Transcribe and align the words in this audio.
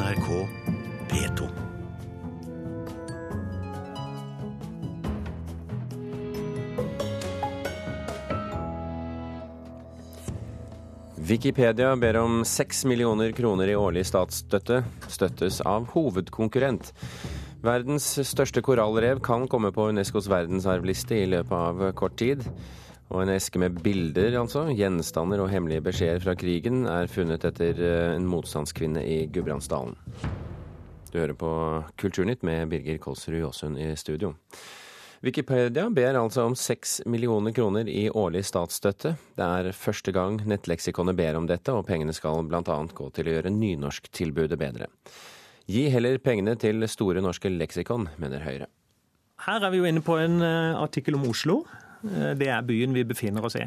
NRK 0.00 0.48
P2. 1.10 1.48
Wikipedia 11.16 11.96
ber 11.96 12.16
om 12.16 12.44
seks 12.48 12.84
millioner 12.88 13.32
kroner 13.36 13.68
i 13.68 13.76
årlig 13.76 14.06
statsstøtte, 14.08 14.80
støttes 15.12 15.60
av 15.68 15.90
hovedkonkurrent. 15.92 16.94
Verdens 17.60 18.08
største 18.24 18.64
korallrev 18.64 19.20
kan 19.20 19.44
komme 19.52 19.68
på 19.68 19.90
Unescos 19.92 20.30
verdensarvliste 20.32 21.26
i 21.26 21.28
løpet 21.28 21.52
av 21.52 21.90
kort 21.92 22.16
tid. 22.16 22.48
Og 23.10 23.24
en 23.24 23.32
eske 23.34 23.58
med 23.58 23.80
bilder, 23.82 24.36
altså, 24.38 24.68
gjenstander 24.70 25.42
og 25.42 25.50
hemmelige 25.50 25.82
beskjeder 25.82 26.22
fra 26.22 26.36
krigen, 26.38 26.84
er 26.86 27.10
funnet 27.10 27.46
etter 27.48 27.80
eh, 27.82 28.12
en 28.14 28.28
motstandskvinne 28.30 29.02
i 29.02 29.24
Gudbrandsdalen. 29.26 29.96
Du 31.10 31.18
hører 31.18 31.34
på 31.34 31.50
Kulturnytt 31.98 32.44
med 32.46 32.68
Birger 32.70 33.00
Kolsrud 33.02 33.40
Jåsund 33.40 33.80
i 33.82 33.88
studio. 33.98 34.36
Wikipedia 35.20 35.88
ber 35.90 36.16
altså 36.16 36.46
om 36.46 36.54
seks 36.56 37.00
millioner 37.04 37.52
kroner 37.52 37.90
i 37.90 38.06
årlig 38.14 38.44
statsstøtte. 38.46 39.16
Det 39.36 39.48
er 39.58 39.74
første 39.76 40.14
gang 40.16 40.38
nettleksikonet 40.48 41.18
ber 41.18 41.36
om 41.36 41.50
dette, 41.50 41.74
og 41.74 41.84
pengene 41.90 42.14
skal 42.16 42.46
bl.a. 42.46 42.62
gå 42.62 43.10
til 43.16 43.28
å 43.28 43.34
gjøre 43.34 43.52
nynorsktilbudet 43.52 44.56
bedre. 44.62 44.88
Gi 45.68 45.88
heller 45.92 46.22
pengene 46.22 46.54
til 46.58 46.86
Store 46.88 47.20
norske 47.20 47.50
leksikon, 47.52 48.06
mener 48.22 48.46
Høyre. 48.46 48.70
Her 49.44 49.66
er 49.66 49.74
vi 49.74 49.82
jo 49.82 49.90
inne 49.90 50.00
på 50.04 50.16
en 50.20 50.40
eh, 50.46 50.78
artikkel 50.78 51.18
om 51.18 51.26
Oslo. 51.34 51.64
Eh, 52.04 52.32
det 52.38 52.48
er 52.48 52.66
byen 52.66 52.96
vi 52.96 53.06
befinner 53.06 53.44
oss 53.46 53.58
i. 53.60 53.66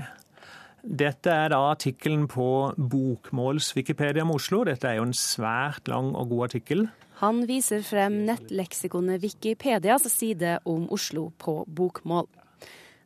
Dette 0.83 1.31
er 1.31 1.53
da 1.53 1.61
artikkelen 1.71 2.25
på 2.27 2.73
Bokmåls-Wikipedia 2.75 4.25
om 4.25 4.33
Oslo. 4.35 4.65
Dette 4.67 4.89
er 4.89 4.99
jo 4.99 5.07
en 5.07 5.15
svært 5.15 5.87
lang 5.87 6.11
og 6.11 6.33
god 6.33 6.49
artikkel. 6.49 6.87
Han 7.21 7.45
viser 7.47 7.85
frem 7.87 8.25
nettleksikonet 8.27 9.21
Wikipedias 9.23 10.09
side 10.11 10.57
om 10.67 10.89
Oslo 10.91 11.29
på 11.39 11.61
bokmål. 11.71 12.27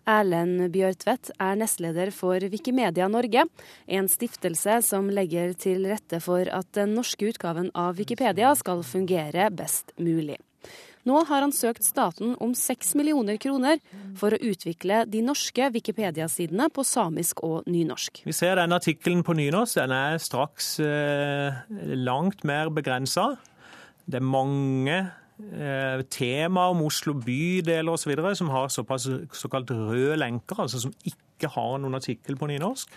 Erlend 0.08 0.70
Bjørtvedt 0.72 1.34
er 1.36 1.58
nestleder 1.60 2.14
for 2.16 2.40
Wikimedia 2.50 3.10
Norge, 3.12 3.44
en 3.86 4.08
stiftelse 4.08 4.80
som 4.88 5.12
legger 5.12 5.52
til 5.60 5.84
rette 5.92 6.22
for 6.23 6.48
at 6.48 6.72
den 6.80 6.96
norske 6.96 7.28
utgaven 7.28 7.70
av 7.76 8.00
Wikipedia 8.00 8.54
skal 8.56 8.86
fungere 8.88 9.52
best 9.52 9.92
mulig. 10.00 10.40
Nå 11.08 11.22
har 11.30 11.44
han 11.46 11.54
søkt 11.56 11.86
staten 11.86 12.34
om 12.44 12.54
seks 12.58 12.92
millioner 12.98 13.38
kroner 13.40 13.80
for 14.18 14.34
å 14.34 14.40
utvikle 14.50 15.04
de 15.08 15.22
norske 15.24 15.70
Wikipedia-sidene 15.76 16.68
på 16.74 16.84
samisk 16.88 17.44
og 17.48 17.68
nynorsk. 17.70 18.24
Vi 18.28 18.36
ser 18.36 18.58
den 18.60 18.76
artikkelen 18.76 19.24
på 19.24 19.38
nynorsk. 19.38 19.80
Den 19.80 19.94
er 19.96 20.18
straks 20.20 20.74
eh, 20.84 21.62
langt 21.96 22.44
mer 22.48 22.74
begrensa. 22.74 23.30
Det 24.08 24.20
er 24.20 24.26
mange 24.26 24.98
eh, 24.98 26.04
temaer 26.12 26.76
om 26.76 26.84
Oslo 26.90 27.16
bydeler 27.22 27.94
osv. 27.94 28.16
som 28.36 28.52
har 28.52 28.74
såpass 28.74 29.08
såkalt 29.32 29.72
røde 29.72 30.20
lenker, 30.20 30.60
altså 30.66 30.82
som 30.88 30.96
ikke 31.08 31.54
har 31.56 31.78
noen 31.80 32.02
artikkel 32.02 32.40
på 32.40 32.52
nynorsk 32.52 32.92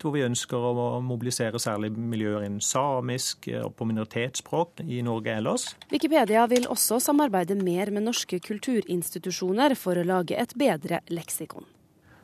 hvor 0.00 0.14
vi 0.14 0.24
ønsker 0.26 0.58
å 0.58 1.00
mobilisere 1.04 1.60
særlig 1.62 1.92
miljøer 1.94 2.46
innen 2.46 2.62
samisk 2.64 3.48
og 3.60 3.74
på 3.78 3.88
minoritetsspråk 3.90 4.84
i 4.84 5.02
Norge 5.06 5.36
ellers. 5.38 5.68
Wikipedia 5.92 6.46
vil 6.50 6.68
også 6.70 7.00
samarbeide 7.02 7.56
mer 7.60 7.92
med 7.94 8.06
norske 8.08 8.40
kulturinstitusjoner 8.44 9.76
for 9.78 10.00
å 10.00 10.06
lage 10.06 10.38
et 10.40 10.54
bedre 10.58 11.02
leksikon. 11.12 11.66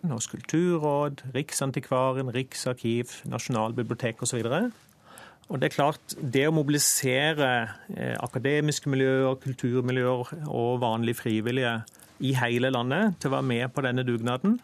Norsk 0.09 0.39
kulturråd, 0.39 1.27
Riksantikvaren, 1.35 2.31
Riksarkiv, 2.33 3.19
Nasjonalbibliotek 3.29 4.23
osv. 4.25 4.47
Og 5.51 5.59
det 5.59 5.69
er 5.69 5.75
klart, 5.75 6.15
det 6.17 6.47
å 6.49 6.55
mobilisere 6.55 7.51
eh, 7.93 8.15
akademiske 8.23 8.91
miljøer, 8.91 9.35
kulturmiljøer 9.43 10.47
og 10.47 10.81
vanlige 10.81 11.21
frivillige 11.25 11.81
i 12.23 12.33
hele 12.39 12.71
landet 12.73 13.19
til 13.21 13.31
å 13.31 13.39
være 13.39 13.49
med 13.51 13.73
på 13.75 13.85
denne 13.85 14.05
dugnaden, 14.07 14.61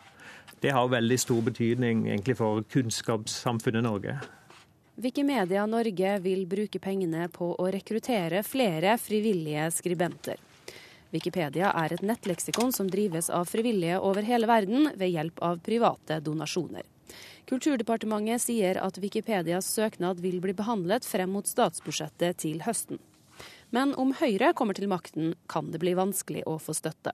det 0.67 0.73
har 0.75 0.89
veldig 0.91 1.17
stor 1.21 1.43
betydning 1.47 2.09
egentlig 2.09 2.35
for 2.41 2.65
kunnskapssamfunnet 2.75 3.85
Norge. 3.87 4.17
Wikimedia 4.99 5.63
Norge 5.67 6.17
vil 6.25 6.43
bruke 6.51 6.81
pengene 6.83 7.29
på 7.31 7.53
å 7.55 7.69
rekruttere 7.71 8.41
flere 8.43 8.97
frivillige 8.99 9.69
skribenter. 9.77 10.41
Wikipedia 11.15 11.71
er 11.71 11.95
et 11.95 12.03
nettleksikon 12.03 12.75
som 12.75 12.91
drives 12.91 13.31
av 13.31 13.47
frivillige 13.47 14.01
over 14.03 14.27
hele 14.27 14.51
verden 14.51 14.91
ved 14.99 15.15
hjelp 15.15 15.39
av 15.39 15.63
private 15.63 16.19
donasjoner. 16.27 16.83
Kulturdepartementet 17.47 18.43
sier 18.48 18.83
at 18.83 18.98
Wikipedias 18.98 19.71
søknad 19.71 20.19
vil 20.25 20.41
bli 20.43 20.57
behandlet 20.57 21.07
frem 21.07 21.31
mot 21.31 21.47
statsbudsjettet 21.47 22.43
til 22.43 22.67
høsten. 22.67 22.98
Men 23.75 23.95
om 23.99 24.13
Høyre 24.15 24.53
kommer 24.57 24.77
til 24.79 24.89
makten, 24.91 25.35
kan 25.51 25.73
det 25.73 25.81
bli 25.83 25.97
vanskelig 25.99 26.45
å 26.47 26.57
få 26.63 26.75
støtte. 26.77 27.13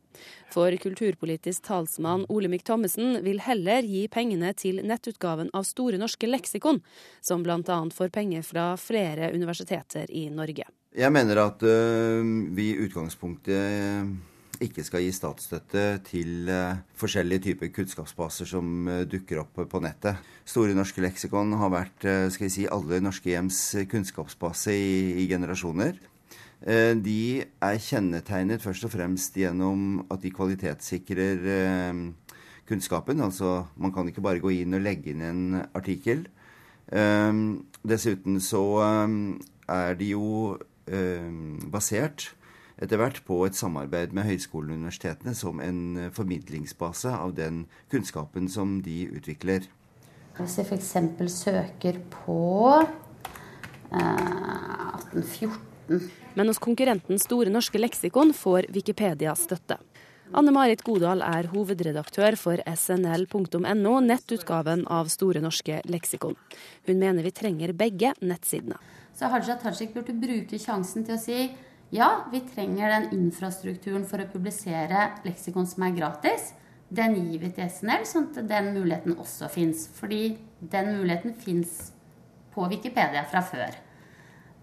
For 0.53 0.75
kulturpolitisk 0.81 1.65
talsmann 1.65 2.27
Olemic 2.33 2.67
Thommessen 2.69 3.23
vil 3.25 3.41
heller 3.45 3.87
gi 3.87 4.05
pengene 4.13 4.53
til 4.59 4.83
nettutgaven 4.85 5.53
av 5.57 5.65
Store 5.69 6.01
norske 6.01 6.29
leksikon, 6.29 6.83
som 7.25 7.47
bl.a. 7.47 7.79
får 7.95 8.13
penger 8.13 8.45
fra 8.45 8.73
flere 8.81 9.33
universiteter 9.33 10.13
i 10.13 10.29
Norge. 10.33 10.69
Jeg 10.93 11.09
mener 11.15 11.41
at 11.41 11.65
uh, 11.65 12.21
vi 12.53 12.69
i 12.75 12.83
utgangspunktet 12.85 14.61
ikke 14.63 14.85
skal 14.85 15.03
gi 15.03 15.15
statsstøtte 15.17 15.87
til 16.05 16.51
uh, 16.53 16.77
forskjellige 17.01 17.47
typer 17.49 17.73
kunnskapsbaser 17.73 18.51
som 18.53 18.91
uh, 18.91 19.01
dukker 19.09 19.41
opp 19.41 19.65
på 19.73 19.81
nettet. 19.83 20.21
Store 20.45 20.77
norske 20.77 21.01
leksikon 21.01 21.57
har 21.57 21.73
vært 21.73 22.05
skal 22.35 22.45
jeg 22.45 22.55
si, 22.59 22.69
alle 22.69 23.01
norske 23.01 23.33
hjems 23.33 23.65
kunnskapsbase 23.89 24.77
i, 24.77 24.97
i 25.25 25.29
generasjoner. 25.31 25.97
Eh, 26.63 26.95
de 26.95 27.43
er 27.43 27.79
kjennetegnet 27.83 28.63
først 28.63 28.85
og 28.87 28.93
fremst 28.95 29.35
gjennom 29.35 30.05
at 30.13 30.23
de 30.23 30.31
kvalitetssikrer 30.31 31.49
eh, 31.51 31.95
kunnskapen. 32.69 33.21
Altså 33.21 33.65
man 33.77 33.93
kan 33.93 34.07
ikke 34.09 34.23
bare 34.23 34.43
gå 34.43 34.49
inn 34.61 34.75
og 34.79 34.85
legge 34.85 35.11
inn 35.11 35.25
en 35.27 35.63
artikkel. 35.75 36.29
Eh, 36.93 37.33
dessuten 37.83 38.39
så 38.41 38.63
er 38.83 39.95
de 39.99 40.13
jo 40.15 40.59
basert 41.73 42.35
etter 42.83 42.99
hvert 42.99 43.21
på 43.25 43.37
et 43.47 43.55
samarbeid 43.57 44.11
med 44.13 44.27
høyskolene 44.27 44.75
og 44.75 44.79
universitetene 44.83 45.35
som 45.39 45.61
en 45.63 46.11
formidlingsbase 46.13 47.15
av 47.15 47.37
den 47.39 47.67
kunnskapen 47.93 48.51
som 48.51 48.83
de 48.83 49.07
utvikler. 49.15 49.69
Hvis 50.37 50.59
jeg 50.59 50.67
f.eks. 50.67 50.97
søker 51.31 52.03
på 52.11 52.83
1814 53.95 55.72
men 56.35 56.49
hos 56.51 56.61
konkurrenten 56.63 57.21
Store 57.21 57.53
norske 57.53 57.81
leksikon 57.81 58.33
får 58.37 58.71
Wikipedia 58.75 59.35
støtte. 59.39 59.79
Anne 60.33 60.53
Marit 60.55 60.81
Godal 60.87 61.21
er 61.27 61.51
hovedredaktør 61.53 62.39
for 62.41 62.63
snl.no, 62.73 63.93
nettutgaven 64.01 64.87
av 64.89 65.11
Store 65.13 65.43
norske 65.45 65.83
leksikon. 65.85 66.39
Hun 66.89 67.03
mener 67.03 67.27
vi 67.27 67.35
trenger 67.37 67.75
begge 67.77 68.15
nettsidene. 68.25 68.79
Så 69.13 69.29
Haja 69.29 69.59
Tajik 69.61 69.93
burde 69.93 70.17
bruke 70.17 70.57
sjansen 70.59 71.05
til 71.05 71.19
å 71.19 71.21
si 71.21 71.43
ja, 71.93 72.25
vi 72.33 72.41
trenger 72.41 72.89
den 72.89 73.11
infrastrukturen 73.19 74.07
for 74.09 74.23
å 74.23 74.31
publisere 74.33 75.11
leksikon 75.27 75.69
som 75.69 75.85
er 75.85 75.97
gratis. 75.99 76.55
Den 76.89 77.19
gir 77.19 77.43
vi 77.43 77.51
til 77.53 77.69
SNL, 77.69 78.07
sånn 78.09 78.31
at 78.33 78.41
den 78.49 78.71
muligheten 78.73 79.19
også 79.21 79.51
fins. 79.53 79.85
Fordi 79.99 80.39
den 80.61 80.95
muligheten 80.97 81.37
fins 81.37 81.91
på 82.55 82.65
Wikipedia 82.73 83.27
fra 83.29 83.45
før. 83.45 83.77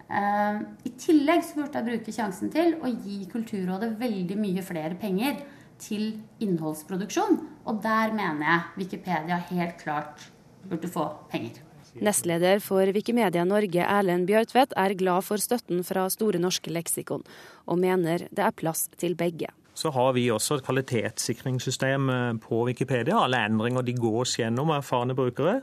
Uh, 0.10 0.66
I 0.88 0.92
tillegg 0.98 1.44
så 1.46 1.60
burde 1.60 1.78
jeg 1.78 1.86
bruke 1.86 2.14
sjansen 2.14 2.50
til 2.54 2.76
å 2.82 2.90
gi 2.90 3.22
Kulturrådet 3.30 3.92
veldig 4.00 4.38
mye 4.42 4.66
flere 4.66 4.98
penger 4.98 5.44
til 5.80 6.12
innholdsproduksjon. 6.44 7.40
Og 7.70 7.82
der 7.84 8.14
mener 8.18 8.46
jeg 8.46 8.84
Wikipedia 8.84 9.38
helt 9.52 9.78
klart 9.82 10.30
burde 10.66 10.90
få 10.92 11.12
penger. 11.32 11.62
Nestleder 12.00 12.60
for 12.62 12.90
Wikimedia 12.94 13.44
Norge, 13.48 13.82
Erlend 13.82 14.28
Bjørtvedt, 14.30 14.76
er 14.78 14.94
glad 14.98 15.26
for 15.26 15.42
støtten 15.42 15.82
fra 15.88 16.06
Store 16.14 16.42
norske 16.42 16.72
leksikon, 16.72 17.24
og 17.66 17.82
mener 17.82 18.28
det 18.30 18.46
er 18.46 18.56
plass 18.56 18.88
til 19.02 19.18
begge. 19.18 19.50
Så 19.74 19.92
har 19.96 20.14
vi 20.14 20.28
også 20.32 20.60
et 20.60 20.66
kvalitetssikringssystem 20.68 22.10
eh, 22.12 22.32
på 22.44 22.66
Wikipedia. 22.68 23.22
Alle 23.24 23.40
endringer 23.48 23.86
de 23.86 23.96
gås 23.96 24.36
gjennom 24.42 24.74
av 24.74 24.82
erfarne 24.82 25.16
brukere. 25.16 25.62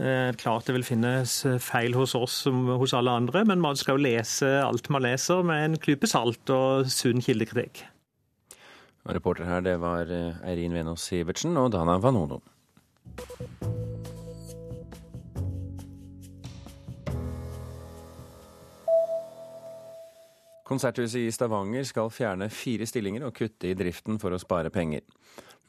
Eh, 0.00 0.32
klart 0.40 0.64
det 0.64 0.72
vil 0.72 0.86
finnes 0.88 1.34
feil 1.60 1.92
hos 1.98 2.14
oss 2.16 2.38
som 2.46 2.64
hos 2.80 2.94
alle 2.96 3.12
andre, 3.12 3.44
men 3.44 3.60
man 3.60 3.76
skal 3.76 3.98
jo 3.98 4.06
lese 4.06 4.48
alt 4.64 4.88
man 4.88 5.04
leser 5.04 5.44
med 5.44 5.64
en 5.66 5.80
klype 5.80 6.08
salt 6.08 6.48
og 6.54 6.88
sunn 6.88 7.20
kildekritikk. 7.20 7.84
Reporter 9.04 9.44
her, 9.44 9.60
det 9.66 9.76
var 9.82 10.08
eh, 10.08 10.38
Eirin 10.46 10.72
Venås 10.72 11.08
Sivertsen 11.10 11.56
og 11.60 11.72
Dana 11.74 11.98
Vanono. 12.00 12.40
Konserthuset 20.72 21.26
i 21.26 21.32
Stavanger 21.34 21.84
skal 21.84 22.08
fjerne 22.14 22.46
fire 22.48 22.86
stillinger 22.88 23.26
og 23.26 23.34
kutte 23.36 23.68
i 23.68 23.76
driften 23.76 24.16
for 24.22 24.32
å 24.32 24.40
spare 24.40 24.70
penger. 24.72 25.02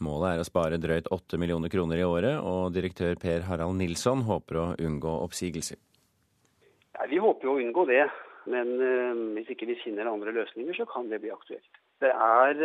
Målet 0.03 0.33
er 0.33 0.43
å 0.43 0.47
spare 0.47 0.79
drøyt 0.81 1.07
8 1.13 1.39
millioner 1.39 1.71
kroner 1.71 2.01
i 2.01 2.05
året, 2.07 2.35
og 2.43 2.73
direktør 2.75 3.15
Per 3.21 3.47
Harald 3.47 3.79
Nilsson 3.79 4.25
håper 4.27 4.59
å 4.59 4.67
unngå 4.83 5.15
oppsigelser. 5.23 5.79
Ja, 6.97 7.07
vi 7.09 7.21
håper 7.23 7.47
jo 7.47 7.55
å 7.55 7.63
unngå 7.63 7.87
det. 7.89 8.05
Men 8.51 8.73
hvis 9.37 9.53
ikke 9.53 9.69
vi 9.69 9.77
finner 9.79 10.09
andre 10.11 10.33
løsninger, 10.35 10.75
så 10.75 10.83
kan 10.89 11.07
det 11.07 11.21
bli 11.23 11.31
aktuelt. 11.31 11.79
Det 12.03 12.11
er 12.11 12.57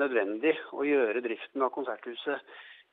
nødvendig 0.00 0.54
å 0.72 0.86
gjøre 0.88 1.20
driften 1.20 1.60
av 1.66 1.72
Konserthuset 1.74 2.40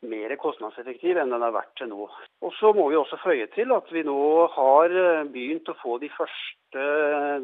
mer 0.06 0.36
kostnadseffektiv 0.38 1.18
enn 1.18 1.32
den 1.34 1.42
har 1.42 1.54
vært 1.56 1.74
til 1.80 1.90
nå. 1.90 2.06
Og 2.46 2.54
Så 2.60 2.74
må 2.76 2.88
vi 2.92 3.00
også 3.00 3.18
føye 3.24 3.48
til 3.56 3.72
at 3.74 3.90
vi 3.92 4.04
nå 4.06 4.20
har 4.54 4.94
begynt 5.34 5.70
å 5.70 5.78
få 5.82 5.98
de 6.04 6.10
første 6.14 6.84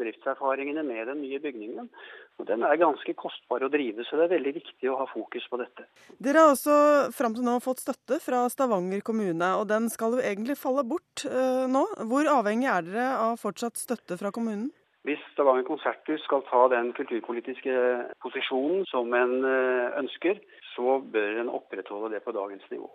driftserfaringene 0.01 0.83
med 0.85 1.07
den 1.09 1.23
nye 1.23 1.39
bygningen. 1.41 1.89
Og 2.41 2.47
Den 2.49 2.63
er 2.65 2.79
ganske 2.81 3.13
kostbar 3.15 3.63
å 3.63 3.69
drive, 3.71 4.03
så 4.07 4.17
det 4.17 4.25
er 4.25 4.33
veldig 4.35 4.53
viktig 4.55 4.89
å 4.89 4.97
ha 4.99 5.05
fokus 5.11 5.45
på 5.51 5.59
dette. 5.61 5.85
Dere 6.17 6.45
har 6.45 6.53
også 6.55 6.75
fram 7.13 7.35
til 7.37 7.45
nå 7.45 7.59
fått 7.63 7.83
støtte 7.83 8.17
fra 8.23 8.41
Stavanger 8.51 9.03
kommune, 9.05 9.51
og 9.59 9.67
den 9.69 9.89
skal 9.93 10.17
jo 10.17 10.23
egentlig 10.23 10.57
falle 10.59 10.85
bort 10.87 11.25
uh, 11.29 11.69
nå. 11.69 11.85
Hvor 12.09 12.31
avhengig 12.39 12.71
er 12.71 12.87
dere 12.87 13.11
av 13.21 13.37
fortsatt 13.41 13.77
støtte 13.79 14.17
fra 14.19 14.33
kommunen? 14.33 14.71
Hvis 15.07 15.21
Stavanger 15.35 15.67
konserthus 15.67 16.23
skal 16.25 16.45
ta 16.47 16.65
den 16.71 16.93
kulturpolitiske 16.97 17.77
posisjonen 18.23 18.85
som 18.89 19.13
en 19.13 19.37
uh, 19.45 19.93
ønsker, 20.01 20.41
så 20.73 20.99
bør 21.13 21.43
en 21.43 21.53
opprettholde 21.53 22.15
det 22.15 22.23
på 22.25 22.33
dagens 22.35 22.65
nivå. 22.73 22.89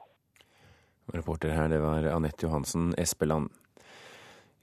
Reporter 1.15 1.55
her, 1.55 1.71
det 1.73 1.81
var 1.81 2.05
Anette 2.11 2.45
Johansen 2.45 2.91
Espeland. 3.01 3.53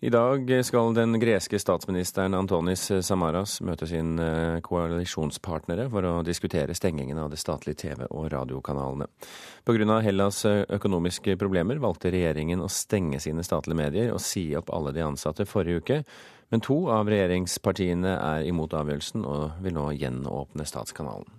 I 0.05 0.09
dag 0.09 0.65
skal 0.65 0.93
den 0.93 1.17
greske 1.17 1.57
statsministeren 1.57 2.35
Antonis 2.37 2.83
Samaras 3.01 3.55
møte 3.65 3.87
sine 3.89 4.25
eh, 4.25 4.57
koalisjonspartnere 4.61 5.87
for 5.89 6.05
å 6.05 6.11
diskutere 6.21 6.75
stengingen 6.77 7.17
av 7.17 7.31
de 7.31 7.39
statlige 7.41 7.79
TV- 7.79 8.11
og 8.11 8.27
radiokanalene. 8.29 9.07
Pga. 9.65 9.97
Hellas 10.05 10.43
eh, 10.45 10.61
økonomiske 10.77 11.33
problemer 11.41 11.81
valgte 11.81 12.11
regjeringen 12.13 12.61
å 12.61 12.69
stenge 12.69 13.17
sine 13.23 13.41
statlige 13.47 13.79
medier 13.79 14.13
og 14.13 14.21
si 14.21 14.51
opp 14.53 14.69
alle 14.77 14.93
de 14.93 15.01
ansatte 15.07 15.47
forrige 15.49 15.81
uke, 15.81 15.97
men 16.53 16.61
to 16.61 16.83
av 16.93 17.09
regjeringspartiene 17.09 18.13
er 18.19 18.45
imot 18.45 18.77
avgjørelsen 18.77 19.25
og 19.25 19.57
vil 19.65 19.73
nå 19.79 19.87
gjenåpne 20.03 20.69
statskanalen. 20.69 21.33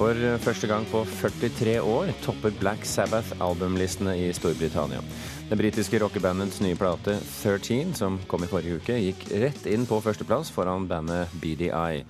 For 0.00 0.16
første 0.40 0.64
gang 0.64 0.86
på 0.88 1.02
43 1.04 1.74
år 1.84 2.14
topper 2.24 2.54
Black 2.56 2.86
Sabbath 2.88 3.34
albumlistene 3.44 4.14
i 4.16 4.30
Storbritannia. 4.32 5.02
Det 5.50 5.58
britiske 5.60 6.00
rockebandets 6.00 6.62
nye 6.64 6.78
plate 6.80 7.18
13, 7.20 7.92
som 7.98 8.16
kom 8.30 8.46
i 8.46 8.48
forrige 8.48 8.78
uke, 8.80 8.96
gikk 8.96 9.26
rett 9.42 9.68
inn 9.68 9.84
på 9.84 9.98
førsteplass 10.00 10.48
foran 10.56 10.88
bandet 10.88 11.28
BDI. 11.42 12.00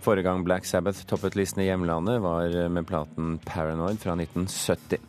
Forrige 0.00 0.24
gang 0.24 0.46
Black 0.48 0.64
Sabbath 0.64 1.04
toppet 1.04 1.36
listene 1.36 1.66
i 1.66 1.68
hjemlandet, 1.68 2.22
var 2.24 2.56
med 2.72 2.88
platen 2.88 3.36
Paranoid 3.44 4.00
fra 4.00 4.16
1970. 4.16 5.04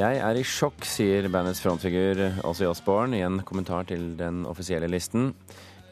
Jeg 0.00 0.18
er 0.18 0.40
i 0.40 0.42
sjokk, 0.42 0.82
sier 0.82 1.30
bandets 1.30 1.62
frontfigur 1.62 2.42
Ozzy 2.42 2.66
Osbourne 2.66 3.20
i 3.20 3.22
en 3.22 3.38
kommentar 3.46 3.86
til 3.86 4.16
den 4.18 4.42
offisielle 4.50 4.90
listen. 4.90 5.30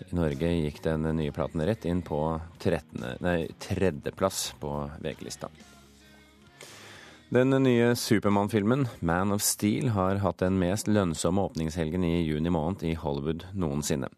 I 0.09 0.17
Norge 0.17 0.53
gikk 0.55 0.81
den 0.85 1.05
nye 1.17 1.33
platen 1.35 1.63
rett 1.67 1.85
inn 1.85 2.01
på 2.03 2.21
tredjeplass 2.61 4.55
på 4.61 4.73
VG-lista. 5.05 5.51
Den 7.31 7.55
nye 7.63 7.93
Supermann-filmen 7.95 8.89
Man 9.07 9.31
of 9.33 9.43
Steel 9.43 9.93
har 9.95 10.19
hatt 10.19 10.41
den 10.43 10.57
mest 10.59 10.89
lønnsomme 10.91 11.45
åpningshelgen 11.47 12.03
i 12.03 12.25
juni 12.25 12.51
måned 12.51 12.83
i 12.83 12.97
Hollywood 12.99 13.45
noensinne. 13.55 14.09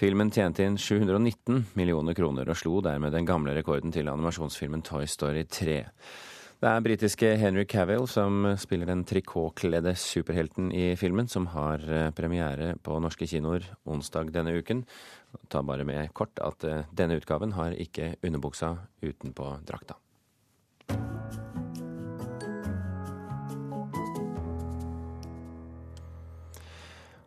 Filmen 0.00 0.30
tjente 0.32 0.64
inn 0.64 0.78
719 0.80 1.66
millioner 1.76 2.16
kroner 2.16 2.48
og 2.48 2.56
slo 2.56 2.78
dermed 2.80 3.12
den 3.12 3.28
gamle 3.28 3.52
rekorden 3.52 3.92
til 3.92 4.08
animasjonsfilmen 4.08 4.80
Toy 4.86 5.04
Story 5.04 5.44
3. 5.44 5.82
Det 6.64 6.70
er 6.72 6.80
britiske 6.80 7.28
Henry 7.36 7.66
Cavill 7.68 8.06
som 8.08 8.46
spiller 8.56 8.88
den 8.88 9.02
trikotkledde 9.04 9.92
superhelten 10.00 10.70
i 10.72 10.94
filmen, 10.96 11.28
som 11.28 11.50
har 11.52 11.82
premiere 12.16 12.70
på 12.80 12.96
norske 13.04 13.28
kinoer 13.28 13.66
onsdag 13.84 14.32
denne 14.32 14.54
uken. 14.56 14.80
Ta 15.52 15.60
bare 15.60 15.84
med 15.84 16.14
kort 16.16 16.40
at 16.40 16.64
eh, 16.64 16.86
denne 16.96 17.18
utgaven 17.20 17.52
har 17.58 17.76
ikke 17.76 18.14
underbuksa 18.24 18.72
utenpå 19.04 19.50
drakta. 19.68 19.98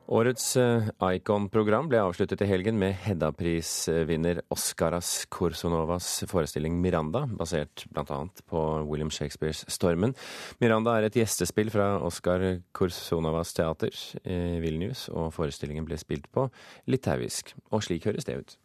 Årets 0.07 0.55
eh, 0.55 0.87
Icon-program 1.03 1.89
ble 1.91 1.99
avsluttet 1.99 2.39
i 2.41 2.47
helgen 2.47 2.77
med 2.79 2.95
Hedda-prisvinner 3.03 4.39
Oscaras 4.53 5.25
Korsonovas 5.27 6.23
forestilling 6.31 6.77
Miranda, 6.79 7.25
basert 7.27 7.83
bl.a. 7.91 8.19
på 8.47 8.61
William 8.87 9.11
Shakespeares 9.11 9.65
Stormen. 9.67 10.15
Miranda 10.63 10.95
er 10.95 11.09
et 11.09 11.17
gjestespill 11.19 11.71
fra 11.73 11.97
Oskar 12.07 12.45
Korsonovas 12.71 13.51
teater 13.57 13.91
i 14.23 14.61
Vilnius, 14.63 15.09
og 15.11 15.33
forestillingen 15.35 15.87
ble 15.87 15.99
spilt 15.99 16.31
på 16.31 16.47
litauisk. 16.87 17.51
Og 17.75 17.83
slik 17.83 18.07
høres 18.07 18.27
det 18.29 18.39
ut. 18.39 18.57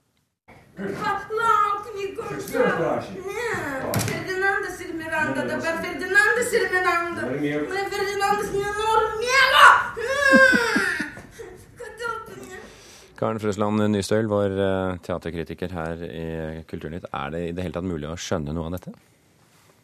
Ferdinandas 4.06 4.78
ir 4.78 4.94
Miranda, 4.94 5.42
dabar 5.50 5.82
Ferdinandas 5.82 6.54
ir 6.54 6.70
Miranda. 6.70 7.30
Ferdinandas 7.90 8.54
nenori 8.54 9.08
miego! 9.18 10.61
Karen 13.22 13.38
Frøsland 13.38 13.78
Nystøl, 13.92 14.26
vår 14.26 14.56
eh, 14.58 14.96
teaterkritiker 15.06 15.70
her 15.76 16.00
i 16.02 16.24
Kulturnytt. 16.66 17.04
Er 17.14 17.30
det 17.30 17.42
i 17.44 17.52
det 17.54 17.62
hele 17.62 17.76
tatt 17.76 17.86
mulig 17.86 18.08
å 18.10 18.16
skjønne 18.18 18.50
noe 18.56 18.66
av 18.66 18.74
dette? 18.74 18.94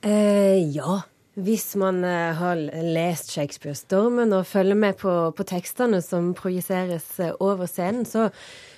Eh, 0.02 0.58
ja. 0.74 0.96
Hvis 1.38 1.68
man 1.78 2.00
eh, 2.02 2.34
har 2.34 2.58
lest 2.82 3.30
Shakespeare-stormen 3.30 4.34
og 4.34 4.48
følger 4.50 4.74
med 4.74 4.96
på, 4.98 5.12
på 5.38 5.46
tekstene 5.46 6.00
som 6.02 6.32
projiseres 6.34 7.06
eh, 7.22 7.30
over 7.38 7.70
scenen, 7.70 8.08
så, 8.10 8.24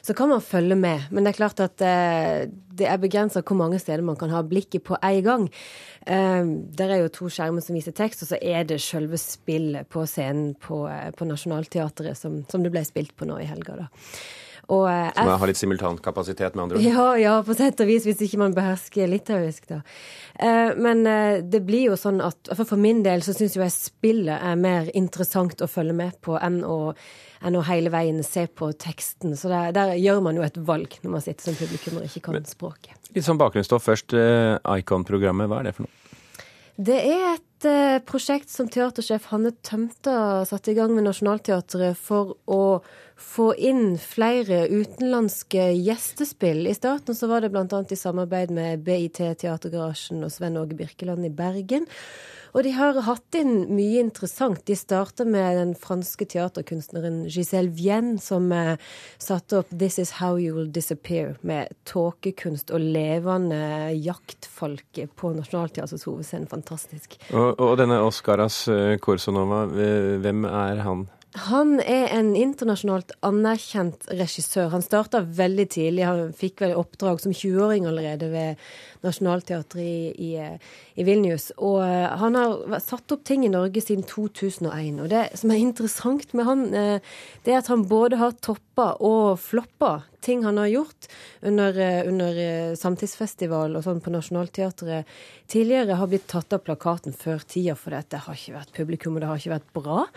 så, 0.04 0.12
kan 0.18 0.28
man 0.28 0.44
følge 0.44 0.76
med. 0.76 1.06
Men 1.08 1.24
det 1.24 1.32
er 1.32 1.38
klart 1.38 1.62
at 1.64 1.80
eh, 1.80 2.42
det 2.76 2.84
er 2.84 3.00
begrensa 3.00 3.40
hvor 3.40 3.56
mange 3.62 3.80
steder 3.80 4.04
man 4.04 4.20
kan 4.20 4.34
ha 4.34 4.42
blikket 4.44 4.84
på 4.90 5.00
én 5.00 5.22
gang. 5.24 5.48
Eh, 6.04 6.52
der 6.76 6.92
er 6.92 7.00
jo 7.06 7.14
to 7.16 7.30
skjermer 7.32 7.64
som 7.64 7.80
viser 7.80 7.96
tekst, 7.96 8.26
og 8.26 8.34
så 8.34 8.42
er 8.44 8.68
det 8.68 8.82
selve 8.84 9.16
spillet 9.24 9.88
på 9.88 10.04
scenen 10.04 10.52
på, 10.60 10.82
på 11.16 11.32
Nationaltheatret 11.32 12.20
som, 12.20 12.42
som 12.52 12.60
det 12.60 12.76
ble 12.76 12.84
spilt 12.84 13.16
på 13.16 13.30
nå 13.30 13.40
i 13.40 13.48
helga. 13.48 13.86
da. 13.86 13.88
Og, 14.68 14.90
eh, 14.90 15.12
Så 15.14 15.24
man 15.24 15.40
har 15.40 15.46
litt 15.46 15.56
simultankapasitet, 15.56 16.54
med 16.54 16.62
andre 16.62 16.76
ord? 16.76 16.84
Ja, 16.84 17.06
ja, 17.16 17.42
på 17.42 17.56
sett 17.56 17.80
og 17.80 17.88
vis, 17.88 18.04
hvis 18.06 18.20
ikke 18.26 18.38
man 18.42 18.54
behersker 18.54 19.08
litauisk, 19.10 19.66
da. 19.70 19.80
Uh, 20.40 20.72
men 20.80 21.02
uh, 21.06 21.40
det 21.42 21.62
blir 21.66 21.90
jo 21.90 21.96
sånn 22.00 22.20
at 22.24 22.52
for 22.56 22.80
min 22.80 23.02
del 23.04 23.24
så 23.24 23.34
syns 23.36 23.56
jo 23.56 23.64
jeg 23.64 23.74
spillet 23.74 24.40
er 24.40 24.60
mer 24.60 24.88
interessant 24.96 25.60
å 25.60 25.68
følge 25.68 25.96
med 25.96 26.20
på 26.24 26.38
enn 26.40 26.62
å, 26.64 26.94
enn 27.44 27.58
å 27.58 27.64
hele 27.66 27.92
veien 27.92 28.22
se 28.24 28.46
på 28.46 28.70
teksten. 28.72 29.36
Så 29.36 29.52
der, 29.52 29.74
der, 29.76 29.94
gjør 30.00 30.22
man 30.28 30.38
jo 30.38 30.46
et 30.46 30.56
valg 30.56 30.96
når 31.02 31.16
man 31.16 31.24
sitter 31.24 31.50
som 31.50 31.58
publikum 31.58 32.00
og 32.00 32.08
ikke 32.08 32.28
kan 32.28 32.38
men, 32.38 32.48
språket. 32.48 32.96
Litt 33.16 33.26
sånn 33.26 33.40
bakgrunnsstoff 33.40 33.84
først. 33.84 34.14
Icon-programmet, 34.14 35.50
hva 35.50 35.60
er 35.60 35.70
det 35.70 35.76
for 35.76 35.88
noe? 35.88 35.96
Det 36.80 36.96
er 36.96 37.34
et 37.34 37.66
eh, 37.68 37.98
prosjekt 38.08 38.48
som 38.48 38.68
teatersjef 38.72 39.26
Hanne 39.34 39.52
Tømta 39.66 40.46
satte 40.48 40.72
i 40.72 40.76
gang 40.78 40.94
med 40.96 41.04
Nationaltheatret 41.04 41.98
for 41.98 42.38
å 42.48 42.80
få 43.20 43.52
inn 43.54 43.98
flere 44.00 44.64
utenlandske 44.68 45.70
gjestespill. 45.76 46.66
I 46.66 46.74
starten 46.74 47.14
så 47.14 47.28
var 47.30 47.44
det 47.44 47.52
bl.a. 47.52 47.84
i 47.90 47.96
samarbeid 47.96 48.50
med 48.50 48.84
BIT 48.86 49.20
Teatergarasjen 49.20 50.24
og 50.24 50.32
Sven 50.32 50.58
Åge 50.60 50.78
Birkeland 50.78 51.28
i 51.28 51.32
Bergen. 51.32 51.86
Og 52.50 52.64
de 52.66 52.72
har 52.74 52.96
hatt 53.06 53.36
inn 53.38 53.68
mye 53.70 54.00
interessant. 54.02 54.64
De 54.66 54.74
starta 54.74 55.22
med 55.28 55.54
den 55.54 55.76
franske 55.78 56.26
teaterkunstneren 56.32 57.20
Giselle 57.30 57.70
Vienne, 57.76 58.18
som 58.18 58.50
eh, 58.50 58.74
satte 59.22 59.60
opp 59.60 59.70
'This 59.70 60.00
Is 60.02 60.12
How 60.18 60.40
You 60.40 60.56
Will 60.56 60.72
Disappear', 60.72 61.36
med 61.46 61.70
tåkekunst 61.86 62.74
og 62.74 62.82
levende 62.82 63.94
jaktfolk 63.94 65.04
på 65.14 65.32
Nationaltheatrets 65.36 66.08
hovedscene. 66.08 66.50
Fantastisk. 66.50 67.20
Og, 67.30 67.54
og 67.60 67.78
denne 67.78 68.02
Oscaras 68.02 68.64
Korsonova, 68.98 69.66
hvem 69.70 70.44
er 70.50 70.82
han? 70.82 71.06
Han 71.30 71.76
er 71.78 72.08
en 72.10 72.32
internasjonalt 72.34 73.12
anerkjent 73.22 74.08
regissør. 74.18 74.72
Han 74.72 74.82
starta 74.82 75.20
veldig 75.22 75.66
tidlig. 75.70 76.02
Han 76.02 76.32
fikk 76.34 76.64
vel 76.64 76.74
oppdrag 76.74 77.20
som 77.22 77.30
20-åring 77.30 77.86
allerede 77.86 78.32
ved 78.32 78.64
Nationaltheatret 79.06 79.78
i, 79.78 80.32
i, 80.34 80.58
i, 80.98 81.06
Vilnius. 81.06 81.52
Og 81.62 81.84
eh, 81.84 82.08
han 82.18 82.34
har 82.34 82.82
satt 82.82 83.14
opp 83.14 83.22
ting 83.30 83.46
i 83.46 83.52
Norge 83.52 83.78
siden 83.78 84.02
2001. 84.10 84.98
Og 85.04 85.06
det 85.14 85.22
som 85.38 85.54
er 85.54 85.62
interessant 85.62 86.34
med 86.34 86.50
han, 86.50 86.66
eh, 86.74 87.16
det 87.46 87.54
er 87.54 87.62
at 87.62 87.70
han 87.70 87.86
både 87.86 88.18
har 88.18 88.34
toppa 88.42 88.96
og 88.98 89.38
floppa 89.38 90.00
ting 90.26 90.42
han 90.42 90.58
har 90.58 90.74
gjort 90.74 91.12
under, 91.46 91.78
eh, 91.78 92.02
under 92.10 92.74
samtidsfestival 92.74 93.78
og 93.78 93.86
sånn 93.86 94.02
på 94.02 94.10
Nationaltheatret 94.18 95.18
tidligere, 95.46 95.94
har 95.94 96.10
blitt 96.10 96.26
tatt 96.26 96.58
av 96.58 96.66
plakaten 96.66 97.14
før 97.14 97.46
tida, 97.46 97.78
for 97.78 97.94
det 97.94 98.26
har 98.26 98.34
ikke 98.34 98.58
vært 98.58 98.80
publikum, 98.82 99.14
og 99.14 99.22
det 99.22 99.30
har 99.30 99.38
ikke 99.38 99.60
vært 99.60 99.76
bra. 99.78 100.08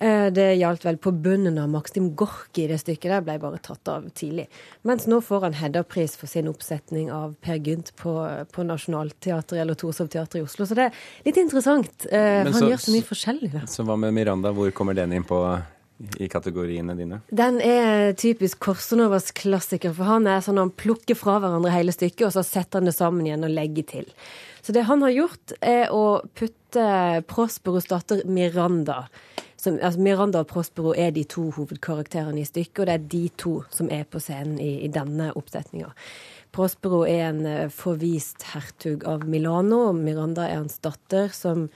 Eh, 0.00 0.26
det 0.34 0.46
gjaldt 0.60 0.84
vel 0.86 0.98
på 1.02 1.12
bunnen 1.24 1.58
av 1.58 1.70
Maxim 1.72 2.12
Gorki 2.18 2.68
det 2.70 2.80
stykket. 2.82 3.10
Der 3.10 3.24
ble 3.26 3.38
bare 3.42 3.58
tatt 3.62 3.90
av 3.90 4.06
tidlig. 4.14 4.46
Mens 4.86 5.08
nå 5.10 5.20
får 5.24 5.48
han 5.48 5.58
Hedda-pris 5.58 6.14
for 6.20 6.30
sin 6.30 6.50
oppsetning 6.50 7.10
av 7.14 7.34
Per 7.42 7.58
Gynt 7.58 7.94
på, 7.98 8.14
på 8.54 8.66
Nationaltheatret 8.68 9.58
eller 9.62 9.78
Torshov 9.78 10.12
teater 10.12 10.42
i 10.42 10.44
Oslo. 10.46 10.68
Så 10.68 10.78
det 10.78 10.90
er 10.90 11.02
litt 11.26 11.40
interessant. 11.40 12.06
Men 12.12 12.52
han 12.52 12.60
så, 12.60 12.68
gjør 12.70 12.84
så 12.84 12.94
mye 12.94 13.08
forskjellig. 13.08 13.50
Da. 13.56 13.64
Så 13.70 13.86
hva 13.88 13.98
med 13.98 14.14
Miranda, 14.14 14.54
hvor 14.54 14.70
kommer 14.76 14.94
den 14.94 15.16
inn 15.16 15.26
på 15.26 15.42
i 16.18 16.28
kategoriene 16.30 16.94
dine? 16.94 17.20
Den 17.34 17.58
er 17.64 18.12
typisk 18.18 18.60
Korsonovas 18.62 19.32
klassiker, 19.34 19.94
for 19.96 20.06
han 20.06 20.28
er 20.30 20.44
sånn 20.44 20.60
han 20.60 20.70
plukker 20.70 21.18
fra 21.18 21.38
hverandre 21.42 21.72
hele 21.74 21.94
stykket, 21.94 22.28
og 22.28 22.36
så 22.36 22.44
setter 22.46 22.78
han 22.78 22.90
det 22.90 22.94
sammen 22.96 23.26
igjen 23.26 23.46
og 23.46 23.54
legger 23.54 23.88
til. 23.96 24.06
Så 24.62 24.74
det 24.76 24.86
han 24.88 25.02
har 25.02 25.14
gjort, 25.14 25.56
er 25.64 25.90
å 25.94 26.20
putte 26.38 26.57
Prosperos 27.28 27.88
datter 27.88 28.20
Miranda 28.28 29.06
som, 29.60 29.78
altså 29.82 30.00
Miranda 30.00 30.42
og 30.44 30.46
Prospero 30.52 30.92
er 30.94 31.10
de 31.14 31.24
to 31.26 31.48
hovedkarakterene 31.56 32.42
i 32.42 32.46
stykket, 32.46 32.78
og 32.78 32.86
det 32.86 32.94
er 32.94 33.06
de 33.10 33.22
to 33.42 33.54
som 33.74 33.90
er 33.90 34.04
på 34.06 34.20
scenen 34.22 34.58
i, 34.62 34.84
i 34.86 34.90
denne 34.92 35.32
oppsetninga. 35.38 35.90
Prospero 36.54 37.02
er 37.08 37.24
en 37.32 37.40
uh, 37.46 37.70
forvist 37.74 38.46
hertug 38.52 39.06
av 39.08 39.26
Milano, 39.28 39.90
Miranda 39.92 40.46
er 40.46 40.60
hans 40.62 40.78
datter, 40.84 41.32
som 41.34 41.66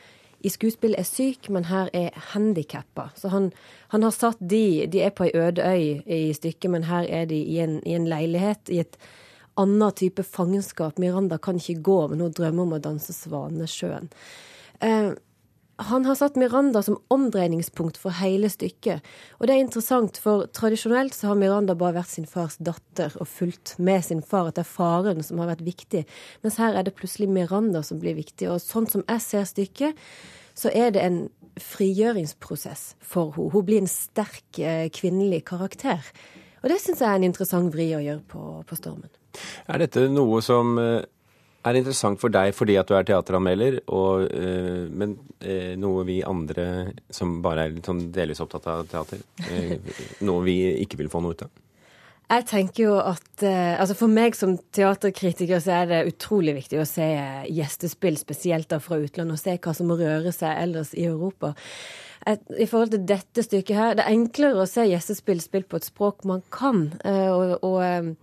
i 0.43 0.51
skuespill 0.51 0.95
er 0.99 1.07
syk, 1.07 1.51
men 1.55 1.69
her 1.71 1.91
er 1.95 2.15
handikappa. 2.33 3.09
Så 3.19 3.31
han, 3.35 3.51
han, 3.95 4.03
har 4.03 4.15
satt 4.15 4.41
de 4.41 4.89
De 4.91 5.03
er 5.03 5.13
på 5.15 5.29
ei 5.29 5.35
øde 5.39 5.63
øy 5.63 6.03
i 6.07 6.33
stykket, 6.35 6.71
men 6.71 6.87
her 6.89 7.07
er 7.07 7.29
de 7.31 7.39
i 7.39 7.61
en, 7.63 7.79
i 7.87 7.95
en 7.99 8.09
leilighet, 8.11 8.71
i 8.71 8.81
et 8.83 8.99
annet 9.59 10.01
type 10.03 10.23
fangenskap. 10.23 10.99
Miranda 10.99 11.39
kan 11.39 11.59
ikke 11.59 11.83
gå, 11.83 12.01
men 12.09 12.25
hun 12.25 12.35
drømmer 12.35 12.67
om 12.67 12.75
å 12.79 12.83
danse 12.83 13.15
Svanesjøen. 13.15 14.11
Uh, 14.83 15.15
han 15.83 16.05
har 16.05 16.15
satt 16.15 16.37
Miranda 16.37 16.83
som 16.83 16.99
omdreiningspunkt 17.11 17.97
for 17.99 18.15
hele 18.21 18.51
stykket. 18.53 19.03
Og 19.41 19.49
det 19.49 19.55
er 19.55 19.63
interessant, 19.65 20.19
for 20.21 20.47
tradisjonelt 20.55 21.17
så 21.17 21.31
har 21.31 21.39
Miranda 21.41 21.75
bare 21.79 21.97
vært 21.97 22.13
sin 22.13 22.29
fars 22.29 22.59
datter 22.63 23.15
og 23.19 23.29
fulgt 23.31 23.75
med 23.83 24.05
sin 24.05 24.23
far, 24.23 24.51
at 24.51 24.59
det 24.59 24.67
er 24.67 24.71
faren 24.71 25.25
som 25.27 25.41
har 25.43 25.51
vært 25.55 25.65
viktig. 25.67 26.05
Mens 26.45 26.59
her 26.63 26.77
er 26.77 26.87
det 26.87 26.95
plutselig 26.99 27.31
Miranda 27.33 27.83
som 27.87 28.03
blir 28.03 28.19
viktig. 28.19 28.51
Og 28.53 28.61
sånn 28.63 28.87
som 28.91 29.05
jeg 29.09 29.25
ser 29.25 29.49
stykket, 29.49 30.05
så 30.55 30.71
er 30.77 30.93
det 30.95 31.07
en 31.07 31.19
frigjøringsprosess 31.61 32.93
for 33.01 33.33
henne. 33.35 33.51
Hun 33.53 33.67
blir 33.67 33.83
en 33.83 33.91
sterk 33.91 34.61
eh, 34.61 34.87
kvinnelig 34.93 35.43
karakter. 35.49 36.05
Og 36.63 36.71
det 36.71 36.79
syns 36.81 37.03
jeg 37.03 37.09
er 37.09 37.19
en 37.19 37.27
interessant 37.27 37.73
vri 37.75 37.91
å 37.97 38.03
gjøre 38.03 38.23
på, 38.29 38.45
på 38.69 38.79
Stormen. 38.79 39.11
Er 39.67 39.83
dette 39.83 40.07
noe 40.13 40.39
som 40.45 40.77
eh, 40.79 41.03
er 41.71 41.79
interessant 41.79 42.21
for 42.21 42.33
deg 42.35 42.53
fordi 42.57 42.77
at 42.81 42.89
du 42.89 42.97
er 42.97 43.07
teateranmelder, 43.07 43.81
og, 43.95 44.29
øh, 44.35 44.87
men 44.91 45.17
øh, 45.41 45.75
noe 45.81 46.05
vi 46.09 46.21
andre 46.27 46.93
som 47.13 47.41
bare 47.45 47.67
er 47.67 47.75
litt 47.77 47.89
sånn 47.89 48.09
delvis 48.15 48.43
opptatt 48.43 48.69
av 48.71 48.87
teater, 48.91 49.23
øh, 49.49 49.75
noe 50.29 50.47
vi 50.47 50.57
ikke 50.83 51.01
vil 51.03 51.13
få 51.13 51.23
noe 51.23 51.37
ut 51.37 51.45
av? 51.47 51.53
Jeg 52.33 52.47
tenker 52.49 52.81
jo 52.87 52.93
at 52.97 53.43
altså 53.45 53.93
For 53.99 54.09
meg 54.09 54.33
som 54.39 54.55
teaterkritiker 54.73 55.59
så 55.61 55.75
er 55.83 55.91
det 55.91 55.99
utrolig 56.15 56.55
viktig 56.57 56.79
å 56.81 56.87
se 56.89 57.05
gjestespill, 57.53 58.17
spesielt 58.17 58.71
da 58.71 58.79
fra 58.81 58.97
utlandet, 59.03 59.37
og 59.37 59.43
se 59.43 59.59
hva 59.59 59.75
som 59.77 59.91
må 59.91 59.99
røre 60.01 60.33
seg 60.33 60.63
ellers 60.63 60.95
i 60.97 61.05
Europa. 61.11 61.51
I 62.25 62.69
forhold 62.71 62.95
til 62.95 63.05
dette 63.11 63.45
stykket 63.45 63.77
her, 63.77 63.95
Det 63.99 64.07
er 64.07 64.15
enklere 64.15 64.65
å 64.65 64.71
se 64.71 64.87
gjestespill 64.89 65.43
spilt 65.45 65.69
på 65.69 65.83
et 65.83 65.91
språk 65.91 66.25
man 66.25 66.41
kan. 66.49 66.95
og, 67.05 67.59
og 67.61 68.17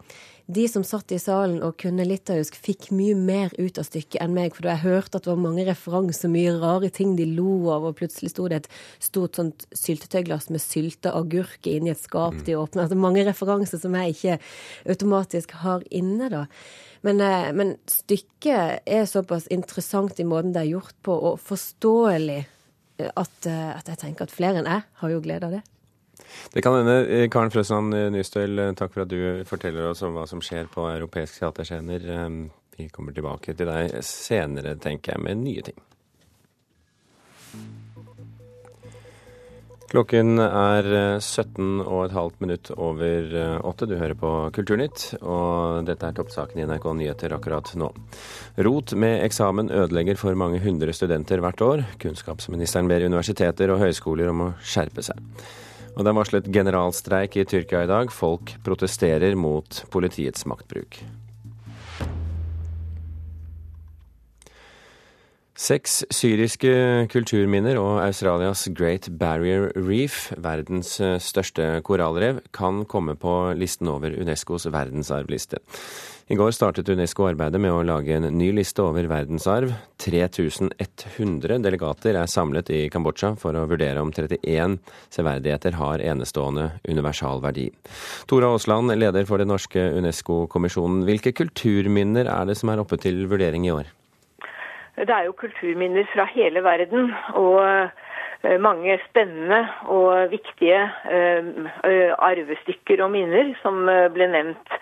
de 0.50 0.66
som 0.68 0.84
satt 0.88 1.12
i 1.14 1.20
salen 1.22 1.60
og 1.62 1.76
kunne 1.82 2.06
litauisk, 2.08 2.56
fikk 2.58 2.88
mye 2.96 3.14
mer 3.14 3.52
ut 3.60 3.78
av 3.78 3.86
stykket 3.86 4.18
enn 4.24 4.34
meg. 4.34 4.56
For 4.56 4.66
da 4.66 4.74
jeg 4.74 4.86
hørte 4.88 5.20
at 5.20 5.28
det 5.28 5.30
var 5.30 5.44
mange 5.44 5.66
referanser, 5.68 6.32
mye 6.34 6.56
rare 6.58 6.90
ting 6.94 7.14
de 7.20 7.28
lo 7.30 7.70
av, 7.70 7.86
og 7.86 8.00
plutselig 8.00 8.32
sto 8.34 8.48
det 8.50 8.64
et 8.64 8.70
stort 9.06 9.38
sånt 9.38 9.68
syltetøyglass 9.78 10.50
med 10.50 10.64
sylta 10.64 11.14
agurk 11.20 11.70
inni 11.70 11.94
et 11.94 12.02
skap 12.02 12.40
mm. 12.40 12.44
de 12.48 12.58
åpna. 12.58 12.88
Altså 12.88 12.98
mange 12.98 13.28
referanser 13.30 13.82
som 13.84 13.98
jeg 14.00 14.18
ikke 14.18 14.40
automatisk 14.90 15.54
har 15.62 15.86
inne, 15.94 16.32
da. 16.34 16.46
Men, 17.06 17.22
eh, 17.22 17.54
men 17.54 17.78
stykket 17.86 18.90
er 18.90 19.06
såpass 19.06 19.48
interessant 19.54 20.18
i 20.20 20.28
måten 20.28 20.56
det 20.56 20.66
er 20.66 20.74
gjort 20.74 20.98
på, 21.06 21.14
og 21.14 21.44
forståelig 21.46 22.42
eh, 22.42 23.12
at, 23.14 23.38
eh, 23.46 23.70
at 23.78 23.94
jeg 23.94 24.02
tenker 24.02 24.26
at 24.26 24.34
flere 24.34 24.64
enn 24.64 24.74
jeg 24.74 24.90
har 25.04 25.14
jo 25.14 25.22
glede 25.24 25.46
av 25.46 25.60
det. 25.60 25.68
Det 26.54 26.62
kan 26.62 26.76
hende. 26.76 27.08
Eh, 27.08 27.30
Karen 27.30 27.52
Frøsland 27.52 27.94
eh, 27.94 28.08
Nystøl, 28.14 28.60
eh, 28.60 28.72
takk 28.78 28.96
for 28.96 29.06
at 29.06 29.12
du 29.12 29.44
forteller 29.50 29.92
oss 29.92 30.02
om 30.06 30.18
hva 30.18 30.26
som 30.30 30.42
skjer 30.44 30.70
på 30.74 30.88
europeiske 30.90 31.44
teaterscener. 31.44 32.08
Vi 32.80 32.88
kommer 32.94 33.14
tilbake 33.14 33.54
til 33.54 33.70
deg 33.70 34.00
senere, 34.06 34.78
tenker 34.80 35.16
jeg, 35.16 35.24
med 35.26 35.44
nye 35.44 35.64
ting. 35.70 35.86
Klokken 39.90 40.38
er 40.38 40.86
17 41.18 41.80
og 41.82 42.04
et 42.04 42.14
halvt 42.14 42.44
minutt 42.44 42.70
over 42.78 43.32
åtte. 43.66 43.88
Du 43.90 43.96
hører 43.98 44.14
på 44.14 44.34
Kulturnytt, 44.54 45.16
og 45.18 45.88
dette 45.88 46.06
er 46.06 46.14
toppsaken 46.14 46.62
i 46.62 46.68
NRK 46.70 46.86
Nyheter 47.00 47.34
akkurat 47.34 47.72
nå. 47.74 47.90
Rot 48.62 48.94
med 48.94 49.24
eksamen 49.26 49.74
ødelegger 49.74 50.22
for 50.22 50.38
mange 50.38 50.62
hundre 50.62 50.94
studenter 50.94 51.42
hvert 51.42 51.66
år. 51.66 51.84
Kunnskapsministeren 52.06 52.88
ber 52.88 53.08
universiteter 53.10 53.74
og 53.74 53.82
høyskoler 53.82 54.30
om 54.30 54.46
å 54.46 54.52
skjerpe 54.62 55.04
seg. 55.10 55.26
Og 55.96 56.04
det 56.06 56.12
er 56.12 56.18
varslet 56.18 56.52
generalstreik 56.54 57.38
i 57.40 57.48
Tyrkia 57.50 57.84
i 57.84 57.90
dag. 57.90 58.12
Folk 58.14 58.56
protesterer 58.66 59.36
mot 59.36 59.82
politiets 59.92 60.46
maktbruk. 60.50 61.02
Seks 65.60 66.06
syriske 66.16 66.70
kulturminner 67.12 67.76
og 67.82 67.98
Australias 68.00 68.62
Great 68.72 69.10
Barrier 69.20 69.66
Reef, 69.76 70.30
verdens 70.40 70.94
største 71.20 71.82
korallrev, 71.84 72.40
kan 72.56 72.86
komme 72.88 73.18
på 73.20 73.34
listen 73.60 73.92
over 73.92 74.16
Unescos 74.22 74.70
verdensarvliste. 74.72 75.60
I 76.32 76.38
går 76.40 76.54
startet 76.56 76.88
Unesco 76.94 77.28
arbeidet 77.28 77.60
med 77.60 77.76
å 77.76 77.84
lage 77.84 78.16
en 78.16 78.30
ny 78.38 78.54
liste 78.56 78.86
over 78.86 79.10
verdensarv. 79.12 79.76
3100 80.00 81.60
delegater 81.66 82.16
er 82.22 82.32
samlet 82.32 82.72
i 82.72 82.82
Kambodsja 82.94 83.34
for 83.42 83.60
å 83.60 83.68
vurdere 83.68 84.00
om 84.00 84.16
31 84.16 84.80
severdigheter 85.12 85.76
har 85.76 86.08
enestående 86.08 86.70
universal 86.88 87.44
verdi. 87.44 87.68
Tora 88.32 88.56
Aasland, 88.56 88.96
leder 88.96 89.28
for 89.28 89.44
den 89.44 89.52
norske 89.52 89.90
Unesco-kommisjonen. 90.00 91.04
Hvilke 91.10 91.36
kulturminner 91.36 92.32
er 92.32 92.48
det 92.48 92.62
som 92.62 92.72
er 92.72 92.88
oppe 92.88 93.02
til 93.02 93.26
vurdering 93.28 93.68
i 93.68 93.76
år? 93.76 93.90
Det 95.00 95.16
er 95.16 95.28
jo 95.30 95.38
kulturminner 95.38 96.08
fra 96.14 96.26
hele 96.34 96.64
verden. 96.64 97.14
og 97.34 97.92
Eh, 98.44 98.60
mange 98.60 98.96
spennende 99.10 99.66
og 99.92 100.32
viktige 100.32 100.80
eh, 101.12 101.48
eh, 101.84 102.12
arvestykker 102.24 103.02
og 103.04 103.12
minner 103.12 103.52
som 103.64 103.84
ble 104.14 104.30
nevnt. 104.32 104.78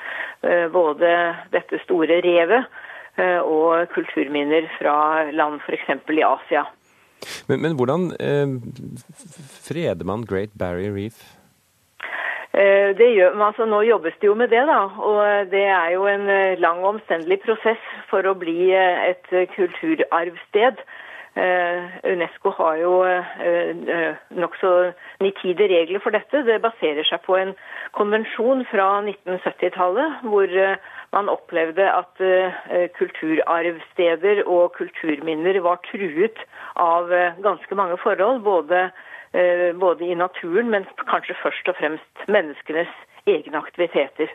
Både 0.71 1.09
dette 1.49 1.79
store 1.81 2.19
revet 2.21 2.67
og 3.41 3.89
kulturminner 3.89 4.67
fra 4.75 5.23
land 5.33 5.57
f.eks. 5.65 5.87
i 6.13 6.21
Asia. 6.21 6.61
Men, 7.49 7.63
men 7.63 7.73
hvordan 7.79 8.11
eh, 8.21 8.53
freder 9.65 10.05
man 10.05 10.27
Great 10.29 10.53
Barrier 10.59 10.93
Reef? 10.93 11.17
Det 12.97 13.07
gjør, 13.13 13.35
altså 13.45 13.67
Nå 13.69 13.83
jobbes 13.85 14.15
det 14.21 14.29
jo 14.31 14.33
med 14.33 14.49
det, 14.49 14.63
da. 14.65 14.79
Og 15.09 15.51
det 15.51 15.65
er 15.69 15.91
jo 15.93 16.07
en 16.09 16.25
lang 16.57 16.79
og 16.81 16.95
omstendelig 16.95 17.37
prosess 17.43 17.83
for 18.09 18.25
å 18.25 18.33
bli 18.39 18.71
et 18.73 19.29
kulturarvsted. 19.53 20.81
Eh, 21.37 21.83
Unesco 22.03 22.49
har 22.57 22.77
jo 22.81 22.91
eh, 23.05 23.25
eh, 23.93 24.15
nokså 24.41 24.69
nitide 25.21 25.67
regler 25.69 26.01
for 26.01 26.15
dette. 26.15 26.41
Det 26.47 26.55
baserer 26.63 27.05
seg 27.05 27.21
på 27.27 27.35
en 27.37 27.51
konvensjon 27.97 28.63
fra 28.71 28.87
1970-tallet 29.03 30.23
hvor 30.25 30.55
man 31.13 31.29
opplevde 31.31 31.85
at 31.87 32.19
kulturarvsteder 32.97 34.41
og 34.43 34.73
kulturminner 34.75 35.59
var 35.63 35.79
truet 35.85 36.41
av 36.81 37.13
ganske 37.45 37.77
mange 37.79 37.95
forhold. 38.01 38.41
Både, 38.45 38.89
både 39.77 40.07
i 40.07 40.15
naturen, 40.15 40.69
men 40.71 40.85
kanskje 41.09 41.35
først 41.41 41.67
og 41.69 41.75
fremst 41.77 42.27
menneskenes 42.31 42.91
egne 43.27 43.59
aktiviteter. 43.59 44.31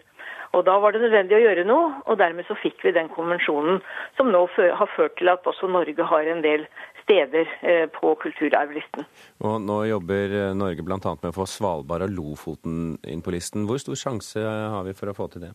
Og 0.52 0.64
Da 0.66 0.74
var 0.78 0.92
det 0.92 1.00
nødvendig 1.00 1.36
å 1.38 1.40
gjøre 1.40 1.64
noe, 1.64 1.92
og 2.04 2.18
dermed 2.20 2.44
så 2.44 2.56
fikk 2.60 2.82
vi 2.84 2.92
den 2.92 3.08
konvensjonen 3.12 3.80
som 4.18 4.28
nå 4.32 4.42
har 4.52 4.90
ført 4.96 5.16
til 5.16 5.32
at 5.32 5.46
også 5.48 5.70
Norge 5.72 6.04
har 6.04 6.28
en 6.28 6.42
del 6.44 6.66
steder 7.02 7.48
eh, 7.64 7.86
på 7.88 8.12
kulturarvlisten. 8.20 9.08
Og 9.48 9.56
Nå 9.64 9.78
jobber 9.88 10.36
eh, 10.36 10.52
Norge 10.54 10.84
bl.a. 10.84 11.00
med 11.00 11.30
å 11.30 11.34
få 11.34 11.48
Svalbard 11.48 12.04
og 12.04 12.12
Lofoten 12.12 12.98
inn 13.08 13.24
på 13.24 13.32
listen. 13.34 13.64
Hvor 13.68 13.80
stor 13.80 13.98
sjanse 13.98 14.44
har 14.44 14.84
vi 14.84 14.94
for 14.98 15.10
å 15.10 15.16
få 15.16 15.30
til 15.32 15.48
det? 15.48 15.54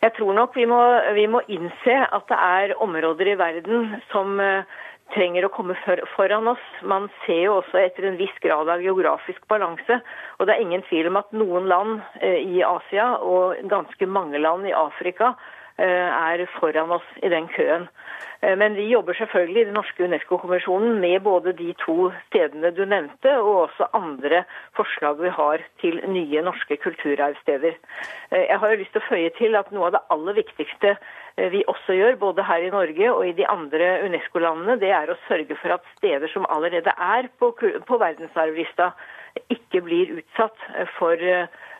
Jeg 0.00 0.14
tror 0.16 0.36
nok 0.36 0.54
vi 0.56 0.64
må, 0.68 0.80
vi 1.16 1.26
må 1.28 1.42
innse 1.52 1.96
at 2.04 2.28
det 2.28 2.36
er 2.36 2.76
områder 2.80 3.34
i 3.34 3.40
verden 3.40 3.98
som 4.12 4.36
trenger 5.14 5.46
å 5.46 5.52
komme 5.54 5.76
for, 5.84 6.00
foran 6.14 6.48
oss. 6.52 6.66
Man 6.82 7.08
ser 7.24 7.44
jo 7.46 7.56
også 7.60 7.80
etter 7.82 8.08
en 8.08 8.18
viss 8.20 8.34
grad 8.44 8.70
av 8.72 8.82
geografisk 8.84 9.46
balanse. 9.52 10.00
Og 10.38 10.48
det 10.48 10.56
er 10.56 10.64
ingen 10.64 10.84
tvil 10.88 11.10
om 11.10 11.20
at 11.20 11.32
noen 11.36 11.68
land 11.70 12.00
uh, 12.22 12.38
i 12.40 12.62
Asia 12.66 13.12
og 13.18 13.60
ganske 13.70 14.08
mange 14.10 14.40
land 14.42 14.68
i 14.68 14.76
Afrika 14.76 15.34
er 15.80 16.44
foran 16.58 16.92
oss 16.92 17.06
i 17.22 17.28
den 17.32 17.46
køen. 17.48 17.88
Eh, 18.42 18.56
men 18.56 18.74
vi 18.74 18.88
jobber 18.88 19.14
selvfølgelig 19.14 19.62
i 19.62 19.64
den 19.68 19.76
norske 19.76 20.04
Unesco-kommisjonen 20.04 21.00
med 21.00 21.20
både 21.20 21.52
de 21.52 21.72
to 21.84 22.10
stedene 22.28 22.72
du 22.76 22.84
nevnte, 22.88 23.36
og 23.38 23.66
også 23.66 23.90
andre 23.96 24.44
forslag 24.76 25.20
vi 25.20 25.32
har 25.36 25.64
til 25.82 26.00
nye 26.08 26.42
norske 26.42 26.76
kulturarvsteder. 26.76 27.76
Eh, 28.30 28.44
jeg 28.48 28.58
har 28.58 28.70
jo 28.70 28.80
lyst 28.80 28.94
til 28.96 29.02
å 29.02 29.08
føye 29.08 29.32
til 29.38 29.56
at 29.60 29.72
noe 29.72 29.90
av 29.90 29.96
det 29.98 30.04
aller 30.16 30.38
viktigste 30.40 30.94
eh, 30.94 31.50
vi 31.52 31.64
også 31.68 31.98
gjør, 31.98 32.20
både 32.24 32.48
her 32.48 32.64
i 32.64 32.72
Norge 32.72 33.12
og 33.12 33.26
i 33.28 33.36
de 33.36 33.48
andre 33.48 33.92
Unesco-landene, 34.08 34.80
det 34.80 34.92
er 34.96 35.12
å 35.12 35.20
sørge 35.28 35.58
for 35.60 35.76
at 35.76 35.92
steder 35.98 36.32
som 36.32 36.48
allerede 36.48 36.96
er 36.96 37.28
på 37.40 37.52
verdensarvlista, 38.00 38.94
ikke 39.52 39.84
blir 39.84 40.16
utsatt 40.18 40.56
for 40.96 41.20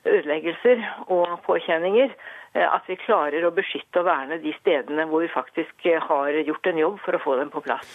ødeleggelser 0.07 0.85
og 1.11 1.41
påkjenninger. 1.49 2.13
Eh, 2.53 2.67
at 2.67 2.83
vi 2.91 2.97
klarer 2.99 3.45
å 3.47 3.53
beskytte 3.55 4.03
og 4.03 4.09
verne 4.09 4.41
de 4.43 4.51
stedene 4.57 5.05
hvor 5.07 5.23
vi 5.23 5.31
faktisk 5.31 5.87
eh, 5.87 6.03
har 6.03 6.35
gjort 6.43 6.67
en 6.67 6.81
jobb 6.83 6.99
for 7.05 7.15
å 7.15 7.23
få 7.23 7.37
dem 7.39 7.53
på 7.53 7.63
plass. 7.63 7.93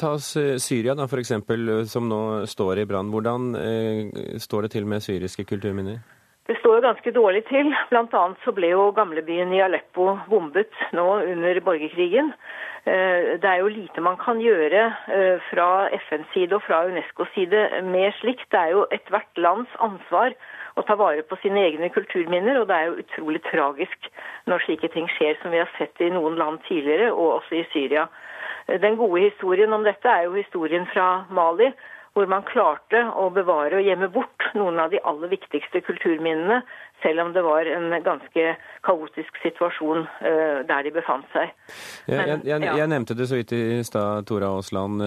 Ta 0.00 0.14
eh, 0.40 0.56
Syria, 0.62 0.96
da, 0.96 1.04
f.eks., 1.04 1.34
som 1.92 2.08
nå 2.08 2.20
står 2.48 2.80
i 2.80 2.88
brann. 2.88 3.12
Hvordan 3.12 3.52
eh, 3.60 4.38
står 4.40 4.64
det 4.64 4.74
til 4.78 4.88
med 4.88 5.04
syriske 5.04 5.44
kulturminner? 5.50 6.00
Det 6.48 6.56
står 6.60 6.80
ganske 6.84 7.12
dårlig 7.12 7.44
til. 7.48 7.70
Annet 7.92 8.40
så 8.44 8.52
ble 8.56 8.72
jo 8.72 8.88
gamlebyen 8.96 9.52
i 9.52 9.62
Aleppo 9.64 10.14
bombet 10.28 10.72
nå 10.96 11.06
under 11.24 11.60
borgerkrigen. 11.64 12.34
Det 12.84 13.48
er 13.48 13.62
jo 13.62 13.70
lite 13.72 14.02
man 14.04 14.18
kan 14.20 14.42
gjøre 14.44 14.82
fra 15.48 15.68
FNs 16.02 16.28
side 16.34 16.52
og 16.52 16.60
fra 16.66 16.82
Unescos 16.84 17.32
side 17.32 17.62
med 17.88 18.12
slikt. 18.18 18.44
Det 18.52 18.60
er 18.60 18.74
jo 18.74 18.84
ethvert 18.92 19.40
lands 19.40 19.72
ansvar 19.80 20.36
å 20.74 20.82
ta 20.86 20.96
vare 20.98 21.22
på 21.26 21.38
sine 21.42 21.62
egne 21.68 21.90
kulturminner. 21.94 22.60
Og 22.60 22.68
det 22.70 22.76
er 22.76 22.90
jo 22.90 23.00
utrolig 23.04 23.42
tragisk 23.48 24.10
når 24.50 24.66
slike 24.66 24.90
ting 24.94 25.08
skjer, 25.16 25.38
som 25.42 25.54
vi 25.54 25.62
har 25.62 25.70
sett 25.78 26.00
i 26.02 26.12
noen 26.14 26.38
land 26.40 26.62
tidligere, 26.68 27.12
og 27.14 27.40
også 27.40 27.60
i 27.60 27.66
Syria. 27.72 28.08
Den 28.68 28.96
gode 28.96 29.26
historien 29.26 29.72
om 29.76 29.84
dette 29.84 30.08
er 30.08 30.26
jo 30.26 30.38
historien 30.38 30.86
fra 30.92 31.26
Mali, 31.34 31.70
hvor 32.14 32.28
man 32.30 32.44
klarte 32.46 33.00
å 33.18 33.26
bevare 33.34 33.80
og 33.80 33.88
gjemme 33.88 34.06
bort 34.14 34.46
noen 34.54 34.78
av 34.78 34.92
de 34.92 35.00
aller 35.02 35.32
viktigste 35.32 35.82
kulturminnene, 35.82 36.60
selv 37.02 37.24
om 37.24 37.32
det 37.34 37.42
var 37.42 37.66
en 37.66 37.90
ganske 38.04 38.44
kaotisk 38.86 39.40
situasjon 39.42 40.06
uh, 40.06 40.62
der 40.68 40.86
de 40.86 40.94
befant 40.94 41.26
seg. 41.34 41.50
Men, 42.06 42.14
jeg, 42.14 42.38
jeg, 42.46 42.62
jeg, 42.62 42.78
jeg, 42.78 42.92
nevnte 42.94 43.18
det 43.18 43.26
så 43.28 43.40
vidt 43.40 43.56
i 43.58 43.64
stad, 43.86 44.28
Tora 44.30 44.52
Aasland. 44.54 45.02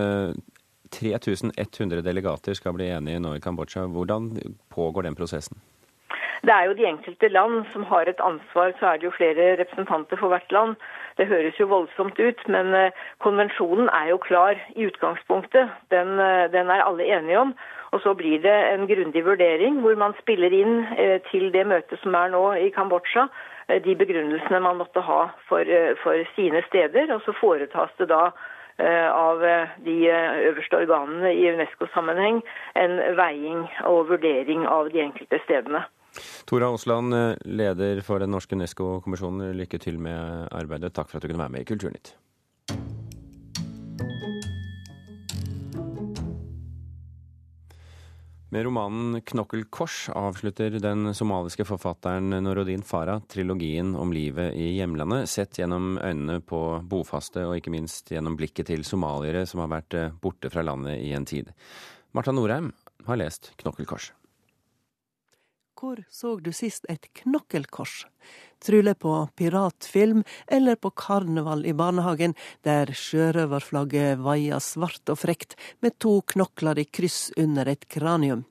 3100 0.91 2.03
delegater 2.05 2.57
skal 2.57 2.75
bli 2.77 2.91
enige 2.91 3.19
nå 3.23 3.35
i 3.37 3.41
Kambodsja. 3.43 3.87
Hvordan 3.91 4.31
pågår 4.73 5.07
den 5.07 5.15
prosessen? 5.15 5.57
Det 6.45 6.53
er 6.53 6.67
jo 6.67 6.75
de 6.77 6.85
enkelte 6.85 7.27
land 7.27 7.65
som 7.73 7.83
har 7.83 8.07
et 8.07 8.21
ansvar, 8.21 8.73
så 8.79 8.85
er 8.87 8.97
det 8.97 9.07
jo 9.07 9.15
flere 9.17 9.57
representanter 9.59 10.19
for 10.19 10.29
hvert 10.31 10.51
land. 10.51 10.75
Det 11.17 11.27
høres 11.27 11.59
jo 11.59 11.67
voldsomt 11.67 12.19
ut, 12.19 12.43
men 12.47 12.73
eh, 12.77 12.93
konvensjonen 13.25 13.89
er 13.89 14.11
jo 14.11 14.17
klar 14.21 14.59
i 14.75 14.85
utgangspunktet. 14.85 15.69
Den, 15.91 16.19
eh, 16.19 16.45
den 16.53 16.69
er 16.69 16.85
alle 16.85 17.09
enige 17.17 17.39
om. 17.39 17.55
Og 17.91 18.01
så 18.03 18.13
blir 18.13 18.41
det 18.43 18.55
en 18.73 18.85
grundig 18.87 19.25
vurdering 19.25 19.79
hvor 19.81 19.95
man 19.95 20.13
spiller 20.21 20.53
inn 20.53 20.85
eh, 20.97 21.17
til 21.31 21.49
det 21.51 21.65
møtet 21.67 21.99
som 22.03 22.15
er 22.15 22.29
nå 22.29 22.43
i 22.61 22.69
Kambodsja, 22.75 23.27
de 23.67 23.95
begrunnelsene 23.99 24.61
man 24.63 24.77
måtte 24.79 25.01
ha 25.03 25.25
for, 25.49 25.67
for 25.99 26.21
sine 26.35 26.61
steder. 26.69 27.09
Og 27.15 27.25
så 27.25 27.33
foretas 27.35 27.91
det 27.99 28.07
da 28.07 28.29
av 28.85 29.43
eh, 29.43 29.75
de 29.85 29.95
eh, 30.09 30.39
øverste 30.51 30.77
organene 30.77 31.31
i 31.33 31.47
Unesco-sammenheng 31.51 32.41
en 32.75 32.97
veiing 33.17 33.65
og 33.89 34.11
vurdering 34.11 34.67
av 34.69 34.91
de 34.93 35.01
enkelte 35.05 35.41
stedene. 35.45 35.83
Tora 36.49 36.71
Aasland, 36.71 37.13
leder 37.45 38.01
for 38.05 38.23
den 38.23 38.33
norske 38.33 38.57
Unesco-kommisjonen, 38.57 39.51
lykke 39.57 39.81
til 39.81 39.99
med 40.01 40.47
arbeidet. 40.51 40.95
Takk 40.97 41.11
for 41.11 41.19
at 41.19 41.25
du 41.25 41.29
kunne 41.33 41.43
være 41.45 41.57
med 41.57 41.65
i 41.65 41.69
Kulturnytt. 41.69 42.15
Med 48.49 48.63
romanen 48.63 49.21
'Knokkelkors' 49.21 50.09
avslutter 50.15 50.69
den 50.79 51.13
somaliske 51.15 51.65
forfatteren 51.67 52.29
Norodin 52.29 52.83
Farah 52.83 53.19
trilogien 53.27 53.95
om 53.95 54.13
livet 54.15 54.55
i 54.55 54.69
hjemlandet, 54.77 55.27
sett 55.27 55.59
gjennom 55.59 55.97
øynene 55.99 56.39
på 56.39 56.61
bofaste 56.87 57.43
og 57.43 57.57
ikke 57.57 57.73
minst 57.75 58.07
gjennom 58.13 58.37
blikket 58.39 58.69
til 58.71 58.85
somaliere 58.87 59.43
som 59.43 59.65
har 59.65 59.73
vært 59.73 59.97
borte 60.23 60.47
fra 60.53 60.63
landet 60.63 60.95
i 61.03 61.11
en 61.11 61.27
tid. 61.27 61.51
Marta 62.15 62.31
Norheim 62.31 62.71
har 63.03 63.19
lest 63.19 63.51
'Knokkelkors'. 63.57 64.13
Hvor 65.75 66.05
så 66.09 66.39
du 66.39 66.53
sist 66.55 66.85
et 66.87 67.11
knokkelkors? 67.19 68.05
Trulig 68.63 68.97
på 68.99 69.13
piratfilm 69.35 70.23
eller 70.47 70.75
på 70.75 70.89
karneval 70.89 71.65
i 71.65 71.73
barnehagen, 71.77 72.35
der 72.65 72.89
sjørøverflagget 72.93 74.21
vaier 74.25 74.63
svart 74.63 75.13
og 75.13 75.21
frekt 75.21 75.57
med 75.85 75.97
to 76.01 76.19
knokler 76.33 76.79
i 76.81 76.87
kryss 76.89 77.31
under 77.37 77.69
et 77.69 77.85
kranium. 77.91 78.45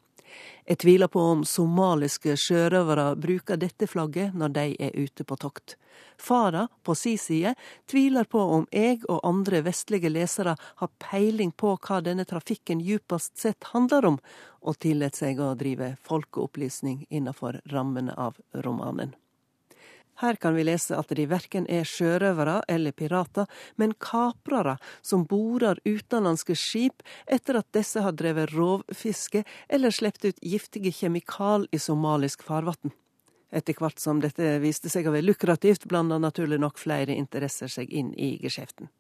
Jeg 0.67 0.81
tviler 0.83 1.07
på 1.07 1.23
om 1.23 1.45
somaliske 1.47 2.35
sjørøvere 2.43 3.13
bruker 3.23 3.59
dette 3.61 3.87
flagget 3.87 4.35
når 4.35 4.55
de 4.55 4.65
er 4.83 4.97
ute 4.99 5.25
på 5.25 5.37
tokt. 5.39 5.77
Fara, 6.19 6.65
på 6.83 6.95
si 6.99 7.15
side, 7.21 7.55
tviler 7.87 8.27
på 8.27 8.41
om 8.57 8.67
jeg 8.75 9.05
og 9.07 9.23
andre 9.29 9.63
vestlige 9.67 10.11
lesere 10.11 10.57
har 10.59 10.91
peiling 11.03 11.53
på 11.53 11.77
hva 11.77 12.01
denne 12.03 12.27
trafikken 12.27 12.83
djupest 12.83 13.39
sett 13.39 13.71
handler 13.75 14.11
om, 14.11 14.19
og 14.67 14.81
tillater 14.83 15.27
seg 15.27 15.41
å 15.41 15.53
drive 15.55 15.95
folkeopplysning 16.09 17.07
innenfor 17.11 17.61
rammene 17.71 18.17
av 18.19 18.35
romanen. 18.67 19.15
Her 20.23 20.39
kan 20.41 20.55
vi 20.57 20.65
lese 20.65 20.97
at 20.97 21.13
de 21.17 21.27
verken 21.29 21.67
er 21.69 21.85
sjørøvere 21.89 22.63
eller 22.73 22.95
pirater, 22.97 23.49
men 23.77 23.95
kaprere 24.01 24.79
som 25.05 25.27
borer 25.29 25.81
utenlandske 25.85 26.57
skip 26.57 27.05
etter 27.27 27.61
at 27.61 27.69
disse 27.77 28.01
har 28.01 28.17
drevet 28.17 28.55
rovfiske 28.57 29.45
eller 29.69 29.93
sluppet 29.93 30.31
ut 30.31 30.47
giftige 30.55 30.95
kjemikal 30.95 31.69
i 31.73 31.81
somalisk 31.83 32.47
farvann. 32.47 32.95
Etter 33.55 33.77
hvert 33.79 34.01
som 34.03 34.19
dette 34.21 34.57
viste 34.59 34.91
seg 34.91 35.07
å 35.07 35.13
være 35.15 35.29
lukrativt, 35.29 35.87
blanda 35.87 36.19
naturlig 36.19 36.59
nok 36.59 36.81
flere 36.83 37.15
interesser 37.15 37.71
seg 37.71 37.93
inn 37.95 38.11
i 38.19 38.33
geskjeften. 38.43 38.91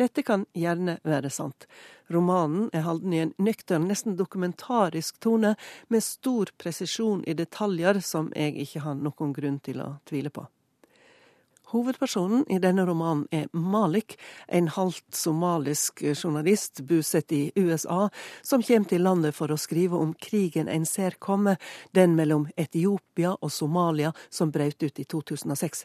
Dette 0.00 0.24
kan 0.26 0.48
gjerne 0.52 0.98
være 1.06 1.30
sant. 1.30 1.68
Romanen 2.12 2.72
er 2.74 2.84
holden 2.88 3.14
i 3.14 3.22
en 3.22 3.32
nøktern, 3.38 3.86
nesten 3.88 4.18
dokumentarisk 4.18 5.20
tone, 5.22 5.54
med 5.88 6.04
stor 6.04 6.50
presisjon 6.58 7.22
i 7.28 7.36
detaljer 7.38 8.02
som 8.02 8.32
jeg 8.34 8.58
ikke 8.66 8.82
har 8.88 8.98
noen 8.98 9.32
grunn 9.36 9.62
til 9.62 9.80
å 9.84 9.94
tvile 10.10 10.34
på. 10.34 10.48
Hovedpersonen 11.74 12.44
i 12.54 12.60
denne 12.62 12.84
romanen 12.86 13.24
er 13.34 13.48
Malik, 13.52 14.14
en 14.46 14.68
halvt 14.70 15.16
somalisk 15.18 16.04
journalist 16.06 16.84
bosatt 16.86 17.32
i 17.34 17.48
USA, 17.56 18.08
som 18.46 18.62
kommer 18.62 18.86
til 18.92 19.02
landet 19.02 19.34
for 19.34 19.50
å 19.50 19.58
skrive 19.58 19.98
om 19.98 20.12
krigen 20.14 20.70
en 20.70 20.86
ser 20.86 21.18
komme, 21.18 21.56
den 21.90 22.14
mellom 22.14 22.46
Etiopia 22.54 23.34
og 23.40 23.50
Somalia 23.50 24.12
som 24.30 24.54
brøt 24.54 24.86
ut 24.86 25.02
i 25.02 25.08
2006. 25.16 25.82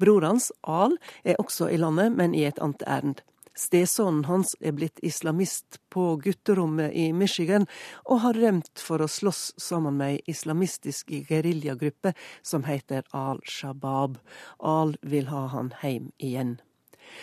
Bror 0.00 0.24
hans, 0.24 0.48
Al, 0.62 0.96
er 1.24 1.36
også 1.42 1.68
i 1.68 1.76
landet, 1.76 2.16
men 2.16 2.32
i 2.32 2.46
et 2.48 2.62
annet 2.64 2.86
ærend. 2.88 3.20
Stesønnen 3.58 4.28
hans 4.28 4.54
er 4.62 4.76
blitt 4.76 5.00
islamist 5.02 5.80
på 5.90 6.12
gutterommet 6.22 6.94
i 6.94 7.08
Michigan, 7.12 7.66
og 8.06 8.22
har 8.22 8.38
rømt 8.38 8.78
for 8.78 9.02
å 9.02 9.10
slåss 9.10 9.56
sammen 9.58 9.98
med 9.98 10.14
ei 10.14 10.34
islamistisk 10.34 11.10
geriljagruppe 11.28 12.14
som 12.46 12.68
heter 12.68 13.02
Al-Shabaab. 13.10 14.20
Al 14.62 14.94
vil 15.02 15.26
ha 15.32 15.48
han 15.56 15.74
heim 15.82 16.12
igjen. 16.22 16.58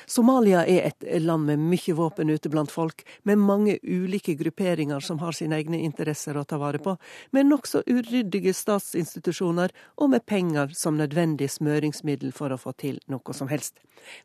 Somalia 0.05 0.63
er 0.65 0.89
et 0.89 1.05
land 1.21 1.47
med 1.49 1.61
mye 1.61 1.95
våpen 1.97 2.29
ute 2.29 2.49
blant 2.51 2.71
folk, 2.71 3.03
med 3.23 3.41
mange 3.41 3.77
ulike 3.83 4.35
grupperinger 4.39 5.03
som 5.03 5.19
har 5.23 5.35
sine 5.35 5.57
egne 5.59 5.79
interesser 5.85 6.37
å 6.37 6.45
ta 6.47 6.59
vare 6.61 6.81
på, 6.81 6.95
med 7.31 7.49
nokså 7.49 7.83
uryddige 7.87 8.53
statsinstitusjoner 8.55 9.73
og 10.01 10.11
med 10.13 10.25
penger 10.25 10.73
som 10.77 10.99
nødvendig 10.99 11.49
smøringsmiddel 11.53 12.33
for 12.35 12.53
å 12.53 12.59
få 12.61 12.75
til 12.81 12.99
noe 13.11 13.37
som 13.37 13.49
helst. 13.51 13.79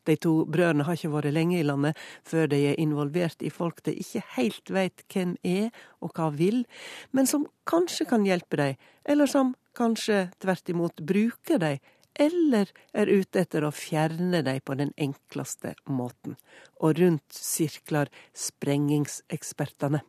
De 0.05 0.15
to 0.19 0.43
brødrene 0.45 0.85
har 0.85 0.97
ikke 0.97 1.13
vært 1.13 1.33
lenge 1.33 1.59
i 1.59 1.65
landet 1.65 1.97
før 2.27 2.49
de 2.51 2.59
er 2.71 2.81
involvert 2.81 3.41
i 3.41 3.49
folk 3.53 3.81
de 3.87 3.95
ikke 4.03 4.23
helt 4.35 4.73
veit 4.73 5.05
hvem 5.13 5.37
er 5.47 5.71
og 6.01 6.13
hva 6.17 6.29
vil, 6.35 6.63
men 7.11 7.29
som 7.29 7.47
kanskje 7.69 8.07
kan 8.09 8.27
hjelpe 8.27 8.59
dem, 8.59 8.77
eller 9.09 9.29
som 9.29 9.55
kanskje 9.77 10.27
tvert 10.43 10.69
imot 10.69 11.01
bruker 11.07 11.61
dem 11.61 11.81
eller 12.13 12.71
er 12.93 13.07
ute 13.11 13.41
etter 13.41 13.65
å 13.65 13.71
fjerne 13.75 14.41
dem 14.45 14.59
på 14.65 14.75
den 14.79 14.93
enkleste 14.97 15.75
måten. 15.85 16.37
Og 16.79 16.99
rundt 16.99 17.35
sirkler 17.35 18.11
sprengingsekspertene. 18.33 20.01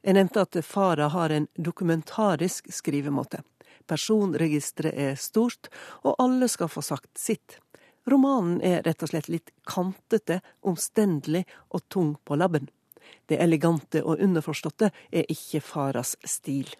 Jeg 0.00 0.16
nevnte 0.16 0.46
at 0.46 0.56
Fara 0.64 1.10
har 1.12 1.30
en 1.30 1.48
dokumentarisk 1.60 2.70
skrivemåte. 2.72 3.42
Personregisteret 3.90 4.96
er 4.96 5.18
stort, 5.20 5.68
og 6.04 6.16
alle 6.22 6.48
skal 6.48 6.70
få 6.72 6.82
sagt 6.84 7.18
sitt. 7.20 7.58
Romanen 8.08 8.62
er 8.64 8.80
rett 8.86 9.02
og 9.04 9.10
slett 9.12 9.28
litt 9.28 9.52
kantete, 9.68 10.40
omstendelig 10.64 11.44
og 11.68 11.84
tung 11.92 12.14
på 12.24 12.38
labben. 12.40 12.70
Det 13.28 13.38
elegante 13.42 14.00
og 14.02 14.22
underforståtte 14.22 14.90
er 15.12 15.28
ikke 15.28 15.60
Faras 15.64 16.16
stil. 16.24 16.70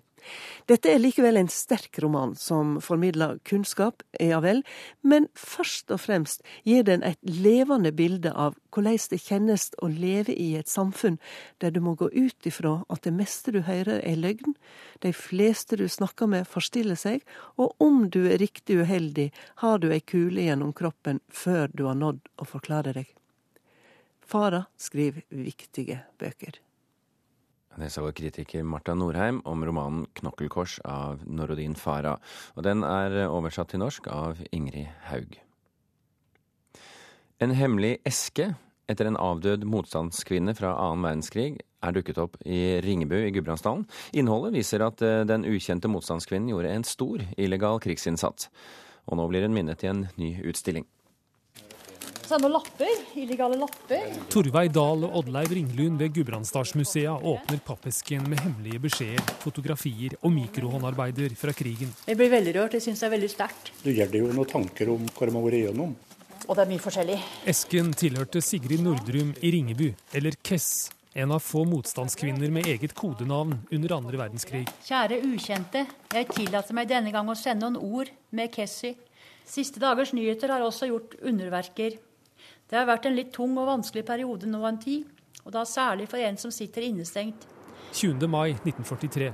Dette 0.70 0.90
er 0.92 1.00
likevel 1.02 1.38
en 1.40 1.50
sterk 1.50 1.98
roman 2.02 2.34
som 2.38 2.78
formidler 2.84 3.38
kunnskap, 3.48 4.04
ja 4.20 4.40
vel, 4.44 4.62
men 5.02 5.28
først 5.38 5.90
og 5.94 6.02
fremst 6.04 6.44
gir 6.66 6.84
den 6.86 7.04
et 7.06 7.18
levende 7.24 7.92
bilde 7.96 8.32
av 8.32 8.56
hvordan 8.70 8.98
det 9.10 9.20
kjennes 9.22 9.68
å 9.82 9.88
leve 9.90 10.34
i 10.34 10.54
et 10.58 10.70
samfunn 10.70 11.18
der 11.62 11.74
du 11.74 11.80
må 11.84 11.96
gå 11.98 12.10
ut 12.12 12.46
ifra 12.46 12.80
at 12.88 13.04
det 13.06 13.14
meste 13.14 13.54
du 13.54 13.60
hører 13.66 14.00
er 14.06 14.18
løgn, 14.20 14.54
de 15.02 15.12
fleste 15.16 15.78
du 15.80 15.86
snakker 15.88 16.30
med 16.30 16.48
forstiller 16.48 16.98
seg, 16.98 17.24
og 17.58 17.74
om 17.82 18.06
du 18.10 18.24
er 18.30 18.40
riktig 18.42 18.80
uheldig, 18.82 19.30
har 19.64 19.82
du 19.82 19.90
ei 19.90 20.00
kule 20.00 20.46
gjennom 20.46 20.74
kroppen 20.76 21.22
før 21.28 21.70
du 21.74 21.86
har 21.88 21.98
nådd 21.98 22.22
å 22.38 22.48
forklare 22.48 22.94
deg. 22.96 23.10
Fara 24.30 24.64
skriver 24.78 25.24
viktige 25.34 26.04
bøker. 26.18 26.60
Det 27.80 27.88
sa 27.88 28.02
vår 28.04 28.12
kritiker 28.12 28.64
Marta 28.68 28.92
Norheim 28.94 29.38
om 29.48 29.62
romanen 29.64 30.06
'Knokkelkors' 30.12 30.80
av 30.84 31.22
Norodin 31.24 31.74
Farah. 31.74 32.18
Og 32.56 32.62
den 32.62 32.84
er 32.84 33.30
oversatt 33.30 33.70
til 33.72 33.80
norsk 33.80 34.06
av 34.12 34.36
Ingrid 34.52 34.90
Haug. 35.08 35.38
En 37.40 37.54
hemmelig 37.56 37.96
eske 38.04 38.50
etter 38.90 39.08
en 39.08 39.16
avdød 39.16 39.64
motstandskvinne 39.64 40.52
fra 40.58 40.74
annen 40.76 41.06
verdenskrig 41.06 41.62
er 41.80 41.96
dukket 41.96 42.20
opp 42.20 42.36
i 42.44 42.82
Ringebu 42.84 43.16
i 43.16 43.32
Gudbrandsdalen. 43.32 43.86
Innholdet 44.12 44.58
viser 44.58 44.84
at 44.84 45.00
eh, 45.00 45.24
den 45.24 45.48
ukjente 45.48 45.88
motstandskvinnen 45.88 46.52
gjorde 46.52 46.74
en 46.74 46.84
stor 46.84 47.24
illegal 47.38 47.80
krigsinnsats. 47.80 48.50
Og 49.08 49.16
nå 49.16 49.28
blir 49.30 49.48
hun 49.48 49.56
minnet 49.56 49.86
i 49.86 49.88
en 49.88 50.08
ny 50.20 50.34
utstilling. 50.44 50.84
Noen 52.30 52.52
lapper, 52.54 52.90
illegale 53.18 53.56
lapper. 53.58 54.04
Torveig 54.30 54.68
Dahl 54.70 55.02
og 55.02 55.16
Oddleiv 55.18 55.50
Ringlund 55.56 55.98
ved 55.98 56.12
Gudbrandsdalsmuseet 56.14 57.24
åpner 57.26 57.58
pappesken 57.66 58.28
med 58.30 58.38
hemmelige 58.44 58.78
beskjeder, 58.84 59.24
fotografier 59.42 60.14
og 60.20 60.30
mikrohåndarbeider 60.36 61.34
fra 61.40 61.50
krigen. 61.50 61.90
Jeg 62.06 62.18
blir 62.20 62.30
veldig 62.30 62.52
rørt. 62.54 62.76
Jeg 62.78 62.84
syns 62.84 63.02
det 63.02 63.08
er 63.08 63.12
veldig 63.16 63.30
sterkt. 63.32 63.72
Det 63.82 63.96
gjelder 63.96 64.22
jo 64.22 64.28
noen 64.30 64.50
tanker 64.52 64.92
om 64.92 65.08
hva 65.10 65.26
de 65.26 65.34
har 65.34 65.44
vært 65.48 65.58
igjennom. 65.58 65.96
Og 66.46 66.54
det 66.54 66.62
er 66.62 66.70
mye 66.70 66.84
forskjellig. 66.84 67.16
Esken 67.50 67.90
tilhørte 67.98 68.42
Sigrid 68.46 68.84
Nordrum 68.84 69.32
i 69.42 69.50
Ringebu, 69.56 69.88
eller 70.14 70.38
Kess. 70.46 70.70
En 71.18 71.34
av 71.34 71.42
få 71.42 71.64
motstandskvinner 71.66 72.52
med 72.54 72.68
eget 72.70 72.94
kodenavn 72.94 73.56
under 73.74 73.96
andre 73.96 74.20
verdenskrig. 74.20 74.68
Kjære 74.86 75.18
ukjente. 75.26 75.82
Jeg 76.14 76.30
tillater 76.30 76.78
meg 76.78 76.86
denne 76.94 77.10
gang 77.10 77.26
å 77.26 77.34
sende 77.34 77.66
noen 77.66 77.82
ord 77.82 78.14
med 78.30 78.54
Kessy. 78.54 78.94
Siste 79.50 79.82
dagers 79.82 80.14
nyheter 80.14 80.54
har 80.54 80.62
også 80.62 80.86
gjort 80.92 81.18
underverker. 81.26 81.98
Det 82.70 82.78
har 82.78 82.86
vært 82.86 83.08
en 83.08 83.16
litt 83.16 83.32
tung 83.34 83.56
og 83.58 83.66
vanskelig 83.66 84.04
periode 84.06 84.46
nå 84.46 84.60
en 84.62 84.76
tid, 84.78 85.06
og 85.42 85.50
da 85.56 85.64
særlig 85.66 86.06
for 86.10 86.22
en 86.22 86.36
som 86.38 86.52
sitter 86.54 86.84
innestengt. 86.86 87.48
20. 87.92 88.28
mai 88.30 88.52
1943. 88.52 89.32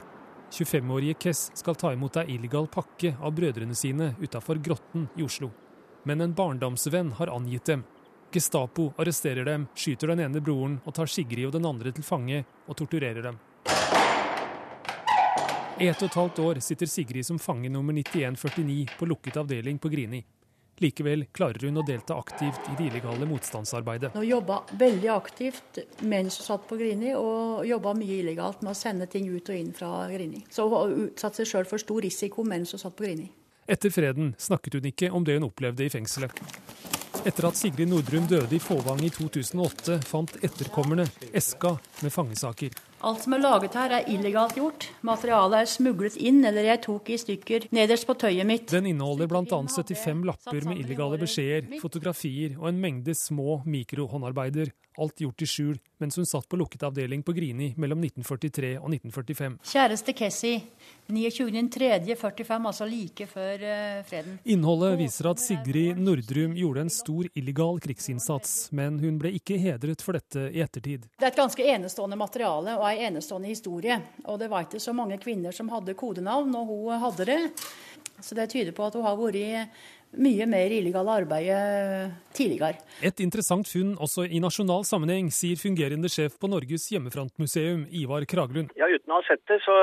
25-årige 0.57 1.19
Kess 1.21 1.51
skal 1.59 1.77
ta 1.77 1.91
imot 1.93 2.17
ei 2.23 2.31
illegal 2.37 2.69
pakke 2.73 3.13
av 3.21 3.35
brødrene 3.37 3.75
sine 3.77 4.15
utafor 4.23 4.57
Grotten 4.65 5.11
i 5.19 5.27
Oslo. 5.27 5.51
Men 6.09 6.25
en 6.25 6.33
barndomsvenn 6.39 7.11
har 7.19 7.33
angitt 7.35 7.69
dem. 7.69 7.83
Gestapo 8.33 8.93
arresterer 8.97 9.45
dem, 9.45 9.67
skyter 9.75 10.15
den 10.15 10.23
ene 10.25 10.41
broren 10.41 10.79
og 10.87 10.95
tar 10.97 11.11
Sigrid 11.11 11.51
og 11.51 11.53
den 11.59 11.69
andre 11.69 11.93
til 11.93 12.07
fange 12.07 12.41
og 12.65 12.79
torturerer 12.79 13.27
dem. 13.27 13.43
I 15.77 15.91
ett 15.91 16.01
og 16.01 16.09
et 16.09 16.17
halvt 16.23 16.41
år 16.41 16.63
sitter 16.65 16.89
Sigrid 16.89 17.27
som 17.29 17.43
fange 17.43 17.69
nummer 17.69 17.93
9149 17.93 18.97
på 18.97 19.11
lukket 19.11 19.37
avdeling 19.43 19.83
på 19.83 19.93
Grini. 19.93 20.23
Likevel 20.83 21.25
klarer 21.33 21.67
hun 21.69 21.81
å 21.81 21.85
delta 21.87 22.19
aktivt 22.21 22.69
i 22.69 22.75
det 22.77 22.91
illegale 22.91 23.29
motstandsarbeidet. 23.29 24.13
Hun 24.13 24.27
jobba 24.27 24.61
veldig 24.77 25.09
aktivt 25.15 25.81
mens 26.05 26.37
hun 26.41 26.49
satt 26.51 26.67
på 26.69 26.77
Grini, 26.77 27.15
og 27.17 27.65
jobba 27.65 27.95
mye 27.97 28.21
illegalt 28.21 28.61
med 28.67 28.75
å 28.75 28.77
sende 28.77 29.09
ting 29.09 29.31
ut 29.33 29.49
og 29.49 29.57
inn 29.57 29.73
fra 29.77 29.91
Grini. 30.13 30.45
Så 30.53 30.69
hun 30.69 31.09
utsatte 31.09 31.41
seg 31.41 31.53
sjøl 31.53 31.71
for 31.71 31.81
stor 31.81 32.05
risiko 32.05 32.45
mens 32.45 32.77
hun 32.77 32.83
satt 32.83 32.97
på 32.99 33.09
Grini. 33.09 33.31
Etter 33.67 33.91
freden 33.91 34.35
snakket 34.39 34.79
hun 34.79 34.93
ikke 34.93 35.11
om 35.11 35.25
det 35.27 35.39
hun 35.39 35.49
opplevde 35.49 35.87
i 35.87 35.91
fengselet. 35.91 36.45
Etter 37.27 37.49
at 37.49 37.57
Sigrid 37.59 37.89
Nordrum 37.91 38.29
døde 38.31 38.55
i 38.55 38.61
Fåvang 38.63 39.01
i 39.03 39.09
2008, 39.11 39.97
fant 40.07 40.37
etterkommerne 40.47 41.09
eska 41.35 41.73
med 42.05 42.13
fangesaker. 42.15 42.77
Alt 43.05 43.23
som 43.23 43.35
er 43.37 43.43
laget 43.43 43.75
her, 43.77 43.93
er 43.93 44.09
illegalt 44.09 44.57
gjort. 44.57 44.89
Materialet 45.05 45.63
er 45.63 45.69
smuglet 45.69 46.17
inn, 46.17 46.41
eller 46.49 46.65
jeg 46.71 46.81
tok 46.87 47.11
i 47.13 47.19
stykker 47.21 47.69
nederst 47.77 48.09
på 48.09 48.17
tøyet 48.17 48.49
mitt. 48.49 48.71
Den 48.73 48.89
inneholder 48.89 49.29
bl.a. 49.29 49.45
75 49.45 50.25
lapper 50.27 50.65
med 50.69 50.81
illegale 50.81 51.21
beskjeder, 51.21 51.77
fotografier 51.83 52.57
og 52.57 52.71
en 52.73 52.81
mengde 52.81 53.15
små 53.15 53.61
mikrohåndarbeider. 53.69 54.73
Alt 54.97 55.21
gjort 55.21 55.45
i 55.45 55.49
skjul 55.51 55.77
mens 56.01 56.17
hun 56.17 56.27
satt 56.29 56.49
på 56.49 56.59
lukket 56.61 56.83
avdeling 56.85 57.23
på 57.25 57.33
Grini 57.37 57.71
mellom 57.81 58.03
1943 58.05 58.73
og 58.81 58.89
1945. 58.93 59.57
Kjæreste 59.65 60.15
Kessi, 60.17 60.53
29.3.45, 61.09 62.67
altså 62.71 62.89
like 62.89 63.29
før 63.31 63.65
uh, 63.65 64.03
freden. 64.09 64.39
Innholdet 64.53 64.97
viser 65.01 65.31
at 65.31 65.41
Sigrid 65.41 66.01
Nordrum 66.01 66.57
gjorde 66.59 66.85
en 66.85 66.93
stor 66.93 67.29
illegal 67.33 67.81
krigsinnsats, 67.85 68.57
men 68.77 68.99
hun 69.01 69.21
ble 69.23 69.33
ikke 69.39 69.59
hedret 69.63 70.05
for 70.05 70.19
dette 70.19 70.49
i 70.53 70.63
ettertid. 70.65 71.09
Det 71.17 71.29
er 71.29 71.33
et 71.33 71.41
ganske 71.41 71.69
enestående 71.77 72.19
materiale. 72.21 72.77
og 72.77 72.86
og 72.87 72.95
en 72.95 73.11
enestående 73.11 73.51
historie. 73.51 73.99
Og 74.25 74.39
det 74.41 74.51
var 74.53 74.67
ikke 74.67 74.83
så 74.83 74.95
mange 74.97 75.19
kvinner 75.23 75.55
som 75.55 75.71
hadde 75.73 75.99
kodenavn, 75.99 76.55
og 76.55 76.73
hun 76.73 77.03
hadde 77.03 77.29
det. 77.29 77.43
Så 78.23 78.35
det 78.39 78.49
tyder 78.51 78.73
på 78.73 78.87
at 78.87 78.97
hun 78.97 79.05
har 79.05 79.19
vært 79.19 79.69
mye 80.17 80.47
mer 80.49 80.73
illegale 80.73 81.13
arbeid 81.21 81.49
tidligere. 82.37 82.79
Et 83.05 83.21
interessant 83.21 83.67
funn 83.69 83.95
også 84.01 84.25
i 84.31 84.41
nasjonal 84.41 84.87
sammenheng, 84.89 85.29
sier 85.35 85.59
fungerende 85.61 86.09
sjef 86.13 86.39
på 86.41 86.49
Norges 86.49 86.87
hjemmefrontmuseum, 86.93 87.85
Ivar 87.91 88.25
Kraglund. 88.31 88.73
Ja, 88.79 88.89
Uten 88.89 89.13
å 89.13 89.19
ha 89.19 89.27
sett 89.27 89.43
det, 89.51 89.59
så, 89.65 89.75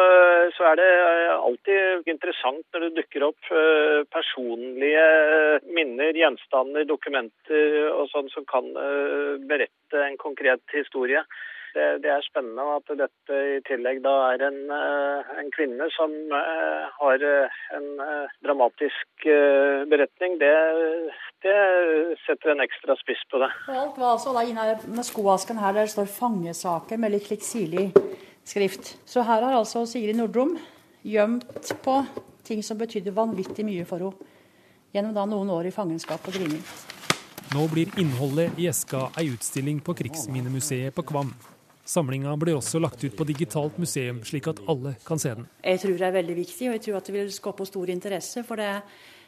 så, 0.55 0.65
er 0.71 0.79
det 0.79 0.89
alltid 1.35 2.09
interessant 2.09 2.65
når 2.73 2.87
det 2.87 2.93
dukker 2.97 3.27
opp 3.27 3.51
eh, 3.53 3.99
personlige 4.15 5.05
minner, 5.75 6.17
gjenstander, 6.17 6.87
dokumenter 6.89 7.91
og 7.93 8.07
sånn 8.09 8.31
som 8.33 8.47
kan 8.49 8.71
eh, 8.73 9.35
berette 9.45 10.01
en 10.07 10.17
konkret 10.21 10.63
historie 10.73 11.21
det, 11.73 11.85
det, 12.03 12.09
er 12.13 12.25
spennende 12.25 12.65
at 12.77 12.91
dette 12.99 13.39
i 13.55 13.61
tillegg 13.67 14.01
da 14.05 14.13
er 14.31 14.43
en, 14.47 14.59
eh, 14.73 15.31
en 15.41 15.49
kvinne 15.55 15.87
som 15.95 16.11
uh, 16.33 16.89
har 16.99 17.23
eh, 17.27 17.61
en 17.77 17.87
dramatisk 18.45 19.27
beretning. 19.89 20.37
Det, 20.41 20.51
det, 21.45 21.55
setter 22.25 22.53
en 22.53 22.63
ekstra 22.63 22.95
spiss 22.99 23.23
på 23.31 23.41
det. 23.41 23.49
Alt 23.71 23.97
var 23.99 24.15
altså 24.15 24.35
da 24.35 24.43
inne 24.47 24.67
med 24.85 25.07
skoasken 25.07 25.61
her 25.61 25.73
der 25.73 25.87
det 25.87 25.95
står 25.95 26.11
'fangesaker' 26.11 26.99
med 26.99 27.15
litt 27.15 27.29
litt 27.31 27.47
skrift. 28.43 28.97
Så 29.05 29.23
her 29.23 29.41
har 29.41 29.57
altså 29.57 29.85
Sigrid 29.85 30.17
Nordrom 30.19 30.57
gjemt 31.03 31.73
på 31.83 32.03
ting 32.43 32.63
som 32.63 32.77
betydde 32.77 33.15
vanvittig 33.15 33.65
mye 33.65 33.85
for 33.87 34.03
henne 34.03 34.31
gjennom 34.93 35.15
da 35.15 35.25
noen 35.25 35.49
år 35.49 35.71
i 35.71 35.73
fangenskap 35.73 36.21
på 36.21 36.31
Grini. 36.35 36.59
Nå 37.53 37.65
blir 37.71 37.89
innholdet 38.01 38.59
i 38.61 38.67
eska 38.69 39.07
ei 39.17 39.27
utstilling 39.33 39.81
på 39.81 39.95
Krigsminnemuseet 39.97 40.95
på 40.95 41.05
Kvam. 41.05 41.33
Samlinga 41.85 42.35
blir 42.39 42.55
også 42.55 42.79
lagt 42.79 43.03
ut 43.03 43.15
på 43.17 43.25
digitalt 43.27 43.75
museum, 43.81 44.21
slik 44.23 44.47
at 44.47 44.61
alle 44.71 44.95
kan 45.03 45.19
se 45.19 45.33
den. 45.35 45.49
Jeg 45.63 45.81
tror 45.83 45.97
det 45.99 46.07
er 46.07 46.15
veldig 46.15 46.37
viktig, 46.37 46.67
og 46.69 46.77
jeg 46.77 46.83
tror 46.85 46.99
at 46.99 47.09
det 47.09 47.15
vil 47.17 47.33
skape 47.35 47.67
stor 47.67 47.91
interesse. 47.91 48.43
For 48.47 48.61
det, 48.61 48.69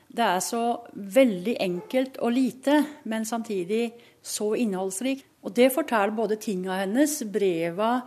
det 0.07 0.23
er 0.23 0.43
så 0.45 0.63
veldig 0.93 1.57
enkelt 1.65 2.21
og 2.23 2.31
lite, 2.35 2.79
men 3.11 3.27
samtidig 3.27 3.89
så 4.23 4.53
innholdsrikt. 4.55 5.27
Og 5.45 5.53
det 5.53 5.69
forteller 5.75 6.15
både 6.15 6.39
tinga 6.41 6.79
hennes, 6.79 7.19
breva 7.29 7.99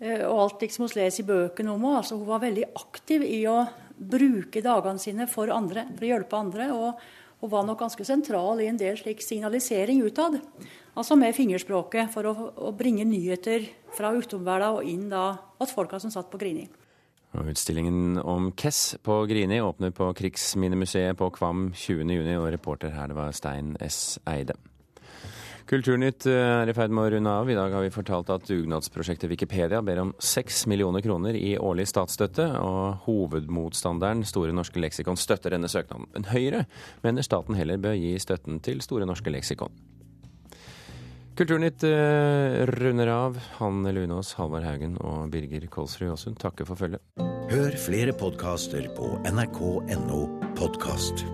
eh, 0.00 0.24
og 0.24 0.40
alt 0.46 0.64
liksom 0.64 0.88
hun 0.88 0.96
leser 0.96 1.22
i 1.22 1.28
bøkene 1.28 1.70
om 1.70 1.84
henne. 1.84 2.00
Altså, 2.00 2.16
hun 2.18 2.26
var 2.32 2.42
veldig 2.42 2.66
aktiv 2.80 3.22
i 3.28 3.44
å 3.46 3.60
bruke 4.00 4.64
dagene 4.64 4.98
sine 4.98 5.28
for 5.30 5.52
andre, 5.52 5.84
for 5.92 6.08
å 6.08 6.14
hjelpe 6.14 6.40
andre. 6.40 6.72
og 6.72 7.10
hun 7.40 7.48
var 7.48 7.64
nok 7.64 7.78
ganske 7.80 8.04
sentral 8.04 8.60
i 8.60 8.68
en 8.68 8.76
del 8.80 8.98
slik 9.00 9.22
signalisering 9.24 10.02
utad. 10.04 10.36
Altså 10.98 11.16
med 11.16 11.36
fingerspråket, 11.36 12.10
for 12.12 12.26
å, 12.26 12.34
å 12.66 12.72
bringe 12.76 13.06
nyheter 13.06 13.68
fra 13.94 14.10
utomverden 14.16 14.80
og 14.80 14.88
inn 14.90 15.08
da 15.12 15.32
hos 15.60 15.74
folka 15.74 16.00
som 16.02 16.12
satt 16.12 16.30
på 16.32 16.40
Grini. 16.40 16.66
Og 17.38 17.52
utstillingen 17.52 18.18
om 18.18 18.50
Kess 18.58 18.96
på 19.06 19.20
Grini 19.30 19.60
åpner 19.62 19.94
på 19.94 20.08
Krigsminnemuseet 20.18 21.14
på 21.18 21.30
Kvam 21.36 21.68
20.6, 21.70 22.34
og 22.40 22.50
reporter 22.50 22.90
her 22.96 23.12
det 23.12 23.18
var 23.20 23.36
Stein 23.36 23.76
S. 23.86 24.18
Eide. 24.26 24.58
Kulturnytt 25.70 26.26
eh, 26.26 26.34
er 26.64 26.66
i 26.66 26.74
ferd 26.74 26.90
med 26.90 27.04
å 27.04 27.10
runde 27.14 27.32
av. 27.38 27.46
I 27.46 27.54
dag 27.54 27.70
har 27.76 27.84
vi 27.84 27.92
fortalt 27.94 28.32
at 28.34 28.48
dugnadsprosjektet 28.48 29.30
Wikipedia 29.30 29.78
ber 29.86 30.00
om 30.02 30.10
seks 30.18 30.64
millioner 30.66 31.04
kroner 31.04 31.38
i 31.38 31.52
årlig 31.54 31.86
statsstøtte, 31.86 32.48
og 32.58 33.04
hovedmotstanderen 33.04 34.26
Store 34.26 34.50
norske 34.56 34.82
leksikon 34.82 35.20
støtter 35.20 35.54
denne 35.54 35.70
søknaden. 35.70 36.10
Men 36.16 36.26
Høyre 36.32 36.64
mener 37.06 37.22
staten 37.22 37.54
heller 37.54 37.78
bør 37.78 37.94
gi 37.94 38.16
støtten 38.18 38.58
til 38.66 38.82
Store 38.82 39.06
norske 39.06 39.30
leksikon. 39.30 39.70
Kulturnytt 41.38 41.84
eh, 41.84 42.66
runder 42.66 43.06
av. 43.06 43.38
Hanne 43.58 43.92
Lunås, 43.92 44.34
Halvard 44.38 44.66
Haugen 44.68 44.96
og 45.00 45.30
Birger 45.32 45.66
Kolsrud 45.72 46.12
Aasund 46.12 46.40
takker 46.42 46.68
for 46.68 46.80
følget. 46.80 47.02
Hør 47.50 47.76
flere 47.80 48.14
podkaster 48.14 48.90
på 48.96 49.14
nrk.no 49.30 50.24
podkast. 50.58 51.24